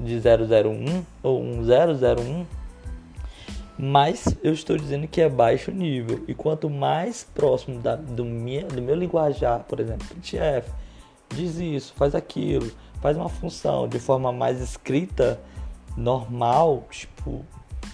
de 0.00 0.20
001 0.20 1.02
ou 1.22 1.42
1001, 1.42 2.44
mais 3.78 4.36
eu 4.42 4.52
estou 4.52 4.76
dizendo 4.76 5.06
que 5.06 5.20
é 5.20 5.28
baixo 5.28 5.70
nível. 5.70 6.24
E 6.26 6.34
quanto 6.34 6.70
mais 6.70 7.24
próximo 7.24 7.78
da, 7.80 7.94
do, 7.94 8.24
minha, 8.24 8.64
do 8.64 8.80
meu 8.80 8.94
linguajar, 8.94 9.64
por 9.64 9.80
exemplo, 9.80 10.06
printf, 10.06 10.72
diz 11.28 11.58
isso, 11.58 11.92
faz 11.94 12.14
aquilo, 12.14 12.70
faz 13.00 13.16
uma 13.16 13.28
função 13.28 13.86
de 13.86 13.98
forma 13.98 14.32
mais 14.32 14.60
escrita, 14.60 15.38
normal, 15.96 16.84
tipo, 16.90 17.44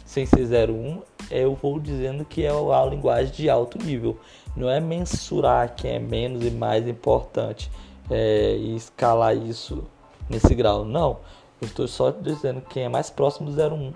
sem 0.05 0.25
ser 0.27 0.47
01, 0.71 1.03
eu 1.31 1.55
vou 1.55 1.81
dizendo 1.81 2.25
que 2.25 2.45
é 2.45 2.51
a 2.51 2.87
linguagem 2.87 3.33
de 3.33 3.51
alto 3.51 3.79
nível. 3.79 4.19
Não 4.55 4.69
é 4.69 4.79
mensurar 4.79 5.75
quem 5.75 5.93
é 5.93 5.99
menos 5.99 6.45
e 6.45 6.51
mais 6.51 6.87
importante 6.87 7.71
é, 8.11 8.55
e 8.57 8.77
escalar 8.77 9.37
isso 9.37 9.85
nesse 10.29 10.55
grau. 10.55 10.85
Não. 10.85 11.19
Eu 11.61 11.69
estou 11.69 11.89
só 11.89 12.11
dizendo 12.11 12.61
quem 12.61 12.85
é 12.85 12.89
mais 12.89 13.09
próximo 13.09 13.51
do 13.51 13.75
01, 13.75 13.93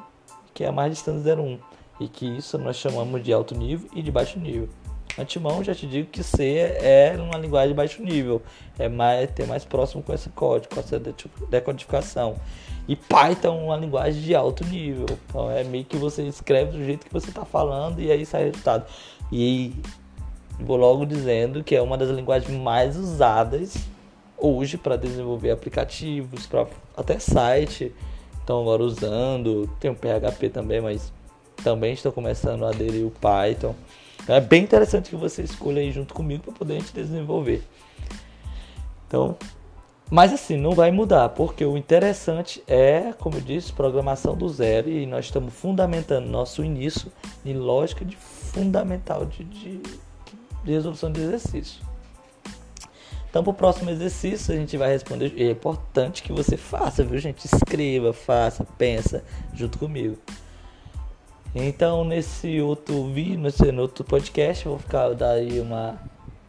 quem 0.54 0.66
é 0.66 0.70
mais 0.70 0.92
distante 0.92 1.22
do 1.22 1.42
01 1.42 1.58
e 2.00 2.08
que 2.08 2.26
isso 2.26 2.58
nós 2.58 2.76
chamamos 2.76 3.22
de 3.22 3.32
alto 3.32 3.54
nível 3.54 3.88
e 3.94 4.02
de 4.02 4.10
baixo 4.10 4.38
nível. 4.38 4.68
Antemão, 5.18 5.64
já 5.64 5.74
te 5.74 5.86
digo 5.86 6.10
que 6.10 6.22
C 6.22 6.58
é 6.58 7.16
uma 7.18 7.38
linguagem 7.38 7.70
de 7.70 7.74
baixo 7.74 8.02
nível, 8.02 8.42
é 8.78 8.86
mais 8.86 9.30
ter 9.30 9.46
mais 9.46 9.64
próximo 9.64 10.02
com 10.02 10.12
esse 10.12 10.28
código, 10.28 10.74
com 10.74 10.80
essa 10.80 11.00
decodificação. 11.48 12.36
E 12.86 12.94
Python 12.94 13.48
é 13.48 13.64
uma 13.64 13.76
linguagem 13.76 14.20
de 14.20 14.34
alto 14.34 14.62
nível, 14.64 15.06
então 15.26 15.50
é 15.50 15.64
meio 15.64 15.84
que 15.84 15.96
você 15.96 16.22
escreve 16.22 16.72
do 16.72 16.84
jeito 16.84 17.06
que 17.06 17.12
você 17.12 17.30
está 17.30 17.46
falando 17.46 18.00
e 18.00 18.12
aí 18.12 18.26
sai 18.26 18.42
o 18.42 18.46
resultado. 18.46 18.86
E 19.32 19.74
vou 20.60 20.76
logo 20.76 21.06
dizendo 21.06 21.64
que 21.64 21.74
é 21.74 21.80
uma 21.80 21.96
das 21.96 22.10
linguagens 22.10 22.54
mais 22.60 22.96
usadas 22.96 23.76
hoje 24.36 24.76
para 24.76 24.96
desenvolver 24.96 25.50
aplicativos, 25.50 26.46
para 26.46 26.66
até 26.94 27.18
site. 27.18 27.92
Estão 28.38 28.60
agora 28.60 28.82
usando, 28.82 29.68
tem 29.80 29.90
o 29.90 29.94
PHP 29.94 30.50
também, 30.50 30.80
mas 30.80 31.12
também 31.62 31.92
estou 31.92 32.12
começando 32.12 32.64
a 32.64 32.70
aderir 32.70 33.06
o 33.06 33.10
Python. 33.10 33.74
Então, 34.22 34.34
é 34.34 34.40
bem 34.40 34.62
interessante 34.62 35.10
que 35.10 35.16
você 35.16 35.42
escolha 35.42 35.80
aí 35.80 35.92
junto 35.92 36.12
comigo 36.14 36.42
para 36.44 36.52
poder 36.52 36.76
a 36.76 36.78
gente 36.80 36.92
desenvolver. 36.92 37.62
Então, 39.06 39.36
mas 40.10 40.32
assim, 40.32 40.56
não 40.56 40.72
vai 40.72 40.92
mudar, 40.92 41.30
porque 41.30 41.64
o 41.64 41.76
interessante 41.76 42.62
é, 42.66 43.12
como 43.18 43.36
eu 43.36 43.40
disse, 43.40 43.72
programação 43.72 44.36
do 44.36 44.48
zero 44.48 44.88
e 44.88 45.04
nós 45.04 45.24
estamos 45.24 45.52
fundamentando 45.52 46.28
nosso 46.28 46.64
início 46.64 47.10
em 47.44 47.54
lógica 47.54 48.04
de 48.04 48.16
fundamental 48.16 49.24
de, 49.26 49.42
de, 49.44 49.80
de 50.64 50.72
resolução 50.72 51.10
de 51.10 51.20
exercício. 51.20 51.84
Então, 53.28 53.42
para 53.42 53.50
o 53.50 53.54
próximo 53.54 53.90
exercício, 53.90 54.54
a 54.54 54.56
gente 54.56 54.76
vai 54.76 54.90
responder. 54.90 55.34
É 55.36 55.50
importante 55.50 56.22
que 56.22 56.32
você 56.32 56.56
faça, 56.56 57.04
viu, 57.04 57.18
gente? 57.18 57.44
Escreva, 57.44 58.12
faça, 58.12 58.64
pensa 58.78 59.22
junto 59.52 59.78
comigo. 59.78 60.16
Então, 61.58 62.04
nesse 62.04 62.60
outro 62.60 63.10
vídeo, 63.10 63.38
nesse 63.38 63.64
outro 63.70 64.04
podcast, 64.04 64.66
eu 64.66 64.72
vou 64.72 64.78
ficar 64.78 65.14
dar 65.14 65.30
aí 65.30 65.58
uma, 65.58 65.98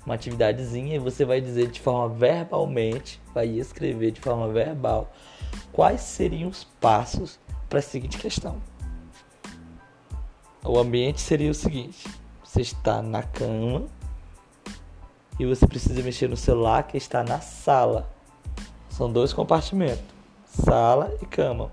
uma 0.06 0.16
atividadezinha 0.16 0.98
e 0.98 1.00
você 1.00 1.24
vai 1.24 1.40
dizer 1.40 1.72
de 1.72 1.80
forma 1.80 2.14
verbalmente, 2.14 3.22
vai 3.34 3.48
escrever 3.48 4.12
de 4.12 4.20
forma 4.20 4.50
verbal 4.50 5.10
quais 5.72 6.02
seriam 6.02 6.50
os 6.50 6.66
passos 6.66 7.40
para 7.70 7.80
a 7.80 7.82
seguinte 7.82 8.18
questão. 8.18 8.62
O 10.62 10.78
ambiente 10.78 11.22
seria 11.22 11.52
o 11.52 11.56
seguinte: 11.56 12.06
você 12.44 12.60
está 12.60 13.02
na 13.02 13.24
cama, 13.24 13.86
e 15.40 15.46
você 15.46 15.66
precisa 15.66 16.04
mexer 16.04 16.28
no 16.28 16.36
celular 16.36 16.84
que 16.84 16.98
está 16.98 17.24
na 17.24 17.40
sala. 17.40 18.12
São 18.90 19.10
dois 19.10 19.32
compartimentos: 19.32 20.04
sala 20.44 21.18
e 21.22 21.26
cama. 21.26 21.72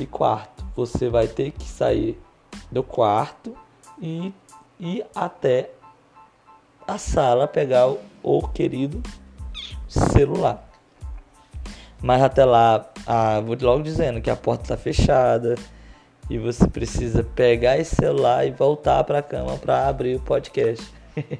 E 0.00 0.04
quarto, 0.04 0.66
você 0.74 1.08
vai 1.08 1.28
ter 1.28 1.52
que 1.52 1.64
sair 1.64 2.20
do 2.70 2.82
quarto 2.82 3.56
e 4.00 4.32
ir 4.78 5.04
até 5.14 5.70
a 6.86 6.98
sala 6.98 7.46
pegar 7.46 7.88
o, 7.88 8.00
o 8.22 8.48
querido 8.48 9.02
celular. 9.88 10.66
Mas 12.02 12.22
até 12.22 12.44
lá, 12.44 12.90
ah, 13.06 13.40
vou 13.40 13.56
logo 13.60 13.82
dizendo 13.82 14.20
que 14.20 14.30
a 14.30 14.36
porta 14.36 14.62
está 14.62 14.76
fechada 14.76 15.54
e 16.30 16.38
você 16.38 16.66
precisa 16.66 17.22
pegar 17.22 17.78
esse 17.78 17.96
celular 17.96 18.46
e 18.46 18.50
voltar 18.50 19.04
para 19.04 19.18
a 19.18 19.22
cama 19.22 19.56
para 19.58 19.86
abrir 19.86 20.16
o 20.16 20.20
podcast. 20.20 20.90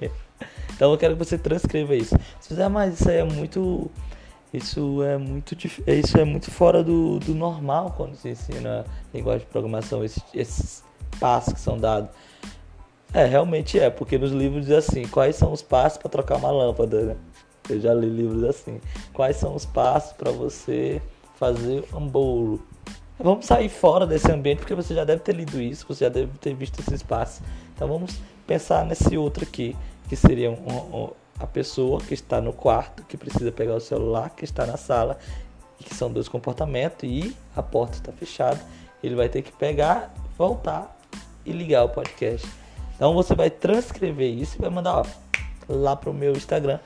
então 0.75 0.93
eu 0.93 0.99
quero 0.99 1.17
que 1.17 1.25
você 1.25 1.39
transcreva 1.39 1.95
isso. 1.95 2.15
Se 2.41 2.49
fizer 2.49 2.69
mais, 2.69 3.01
isso 3.01 3.09
aí 3.09 3.17
é 3.17 3.25
muito 3.25 3.91
isso 4.53 5.01
é 5.05 5.17
muito 5.17 5.57
isso 5.87 6.19
é 6.19 6.25
muito 6.25 6.51
fora 6.51 6.83
do, 6.83 7.21
do 7.21 7.35
normal 7.37 7.95
quando 7.97 8.17
se 8.17 8.31
ensina 8.31 8.85
linguagem 9.15 9.47
de 9.47 9.47
programação 9.47 10.05
esses, 10.05 10.21
esses 10.35 10.83
passos 11.19 11.55
que 11.55 11.61
são 11.61 11.79
dados. 11.79 12.11
É 13.13 13.25
realmente 13.25 13.79
é 13.79 13.91
porque 13.91 14.17
nos 14.19 14.31
livros 14.31 14.67
diz 14.67 14.75
assim 14.75 15.03
quais 15.09 15.35
são 15.35 15.53
os 15.53 15.63
passos 15.63 15.99
para 15.99 16.09
trocar 16.09 16.37
uma 16.37 16.51
lâmpada 16.51 17.03
né? 17.03 17.17
eu 17.69 17.81
já 17.81 17.95
li 17.95 18.09
livros 18.09 18.45
assim. 18.45 18.81
Quais 19.13 19.37
são 19.37 19.55
os 19.55 19.65
passos 19.65 20.13
para 20.13 20.31
você 20.31 21.01
fazer 21.37 21.85
um 21.93 22.07
bolo? 22.07 22.61
Vamos 23.19 23.47
sair 23.47 23.69
fora 23.69 24.07
desse 24.07 24.31
ambiente 24.31 24.59
porque 24.59 24.75
você 24.75 24.95
já 24.95 25.05
deve 25.05 25.21
ter 25.23 25.35
lido 25.35 25.61
isso 25.61 25.87
você 25.87 26.05
já 26.05 26.11
deve 26.11 26.39
ter 26.39 26.55
visto 26.55 26.81
esses 26.81 27.03
passos. 27.03 27.43
Então 27.75 27.89
vamos 27.89 28.21
pensar 28.47 28.85
nesse 28.85 29.17
outro 29.17 29.45
aqui 29.45 29.77
que 30.09 30.17
seria 30.17 30.51
um, 30.51 30.55
um 30.55 31.11
a 31.41 31.47
pessoa 31.47 32.01
que 32.01 32.13
está 32.13 32.41
no 32.41 32.53
quarto, 32.53 33.03
que 33.05 33.17
precisa 33.17 33.51
pegar 33.51 33.75
o 33.75 33.81
celular, 33.81 34.29
que 34.31 34.45
está 34.45 34.67
na 34.67 34.77
sala, 34.77 35.19
que 35.79 35.95
são 35.95 36.13
dois 36.13 36.29
comportamentos, 36.29 37.09
e 37.09 37.35
a 37.57 37.63
porta 37.63 37.95
está 37.95 38.13
fechada, 38.13 38.61
ele 39.03 39.15
vai 39.15 39.29
ter 39.31 39.41
que 39.41 39.51
pegar, 39.51 40.13
voltar 40.37 41.00
e 41.45 41.53
ligar 41.53 41.85
o 41.85 41.89
podcast. 41.89 42.47
Então 42.95 43.15
você 43.15 43.35
vai 43.35 43.51
transcrever 43.51 44.29
isso 44.29 44.57
e 44.59 44.61
vai 44.61 44.71
mandar 44.71 44.99
ó, 44.99 45.07
lá 45.69 45.97
pro 45.97 46.13
meu 46.13 46.33
Instagram. 46.33 46.79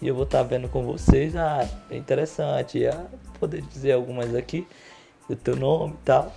E 0.00 0.08
eu 0.08 0.14
vou 0.14 0.24
estar 0.24 0.38
tá 0.38 0.44
vendo 0.44 0.68
com 0.68 0.84
vocês. 0.84 1.34
Ah, 1.34 1.68
é 1.90 1.96
interessante. 1.96 2.86
Ah, 2.86 3.06
poder 3.40 3.62
dizer 3.62 3.92
algumas 3.92 4.34
aqui. 4.34 4.66
O 5.28 5.34
teu 5.34 5.56
nome 5.56 5.94
e 5.94 6.04
tal. 6.04 6.32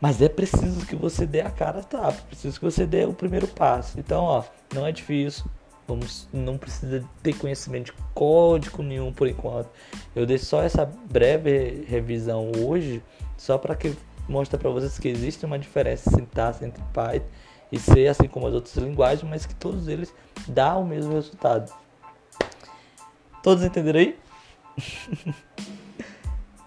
Mas 0.00 0.20
é 0.20 0.28
preciso 0.28 0.84
que 0.86 0.96
você 0.96 1.26
dê 1.26 1.40
a 1.40 1.50
cara, 1.50 1.82
tá? 1.82 2.12
Preciso 2.28 2.58
que 2.58 2.64
você 2.64 2.86
dê 2.86 3.04
o 3.04 3.12
primeiro 3.12 3.46
passo. 3.46 4.00
Então, 4.00 4.24
ó, 4.24 4.42
não 4.74 4.86
é 4.86 4.90
difícil. 4.90 5.44
Vamos, 5.86 6.28
não 6.32 6.56
precisa 6.56 7.04
ter 7.22 7.34
conhecimento 7.34 7.86
de 7.86 7.92
código 8.14 8.82
nenhum 8.82 9.12
por 9.12 9.28
enquanto. 9.28 9.68
Eu 10.14 10.24
dei 10.24 10.38
só 10.38 10.62
essa 10.62 10.84
breve 10.84 11.84
revisão 11.86 12.50
hoje, 12.64 13.02
só 13.36 13.58
para 13.58 13.74
que 13.76 13.94
mostre 14.32 14.58
para 14.58 14.70
vocês 14.70 14.98
que 14.98 15.08
existe 15.08 15.44
uma 15.44 15.58
diferença 15.58 16.10
sintaxe 16.10 16.64
entre 16.64 16.82
Python 16.92 17.26
e 17.70 17.78
C, 17.78 18.06
assim 18.08 18.26
como 18.26 18.46
as 18.46 18.54
outras 18.54 18.74
linguagens, 18.76 19.28
mas 19.28 19.46
que 19.46 19.54
todos 19.54 19.88
eles 19.88 20.12
dão 20.48 20.82
o 20.82 20.86
mesmo 20.86 21.12
resultado. 21.12 21.72
Todos 23.42 23.62
entenderam 23.62 24.00
aí? 24.00 24.18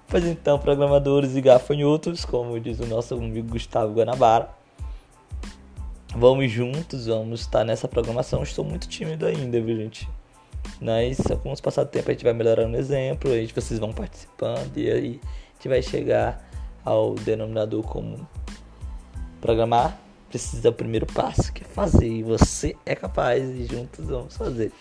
pois 0.07 0.25
então, 0.25 0.59
programadores 0.59 1.35
e 1.35 1.41
gafanhotos, 1.41 2.23
como 2.25 2.59
diz 2.59 2.79
o 2.79 2.85
nosso 2.85 3.13
amigo 3.15 3.49
Gustavo 3.49 3.93
Guanabara. 3.93 4.49
Vamos 6.15 6.49
juntos, 6.51 7.07
vamos 7.07 7.41
estar 7.41 7.63
nessa 7.63 7.87
programação. 7.87 8.41
Estou 8.41 8.63
muito 8.63 8.87
tímido 8.87 9.25
ainda, 9.25 9.59
viu, 9.59 9.75
gente? 9.75 10.07
Mas 10.81 11.17
com 11.43 11.51
o 11.51 11.61
passar 11.61 11.83
do 11.83 11.89
tempo 11.89 12.09
a 12.09 12.13
gente 12.13 12.23
vai 12.23 12.33
melhorando 12.33 12.75
o 12.75 12.79
exemplo, 12.79 13.31
a 13.31 13.35
gente, 13.35 13.53
vocês 13.53 13.79
vão 13.79 13.93
participando 13.93 14.75
e 14.77 14.89
aí 14.89 15.19
a 15.21 15.53
gente 15.55 15.67
vai 15.67 15.81
chegar 15.81 16.43
ao 16.85 17.15
denominador 17.15 17.83
comum. 17.83 18.25
Programar 19.41 19.97
precisa 20.29 20.61
do 20.61 20.73
primeiro 20.73 21.05
passo, 21.05 21.51
que 21.51 21.63
é 21.63 21.67
fazer. 21.67 22.07
E 22.07 22.23
você 22.23 22.75
é 22.85 22.95
capaz 22.95 23.43
e 23.43 23.65
juntos 23.65 24.05
vamos 24.05 24.37
fazer. 24.37 24.71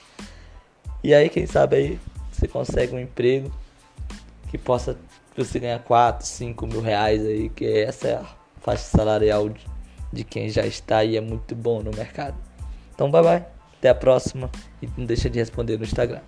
E 1.03 1.13
aí, 1.15 1.29
quem 1.29 1.47
sabe 1.47 1.77
aí 1.77 2.01
você 2.31 2.47
consegue 2.47 2.95
um 2.95 3.01
emprego 3.01 3.51
que 4.49 4.59
possa 4.59 4.97
você 5.37 5.59
ganhar 5.59 5.81
4, 5.81 6.27
5 6.27 6.67
mil 6.67 6.81
reais 6.81 7.25
aí, 7.25 7.49
que 7.49 7.67
essa 7.67 8.09
é 8.09 8.15
a 8.15 8.25
faixa 8.61 8.85
salarial 8.85 9.49
de 9.49 9.75
de 10.15 10.25
quem 10.25 10.49
já 10.49 10.65
está 10.65 11.05
e 11.05 11.17
é 11.17 11.21
muito 11.21 11.55
bom 11.55 11.83
no 11.83 11.91
mercado. 11.91 12.37
Então, 12.95 13.11
bye 13.11 13.23
bye. 13.23 13.45
Até 13.79 13.89
a 13.89 13.95
próxima. 13.95 14.51
E 14.81 14.89
não 14.97 15.05
deixa 15.05 15.29
de 15.29 15.39
responder 15.39 15.77
no 15.77 15.85
Instagram. 15.85 16.21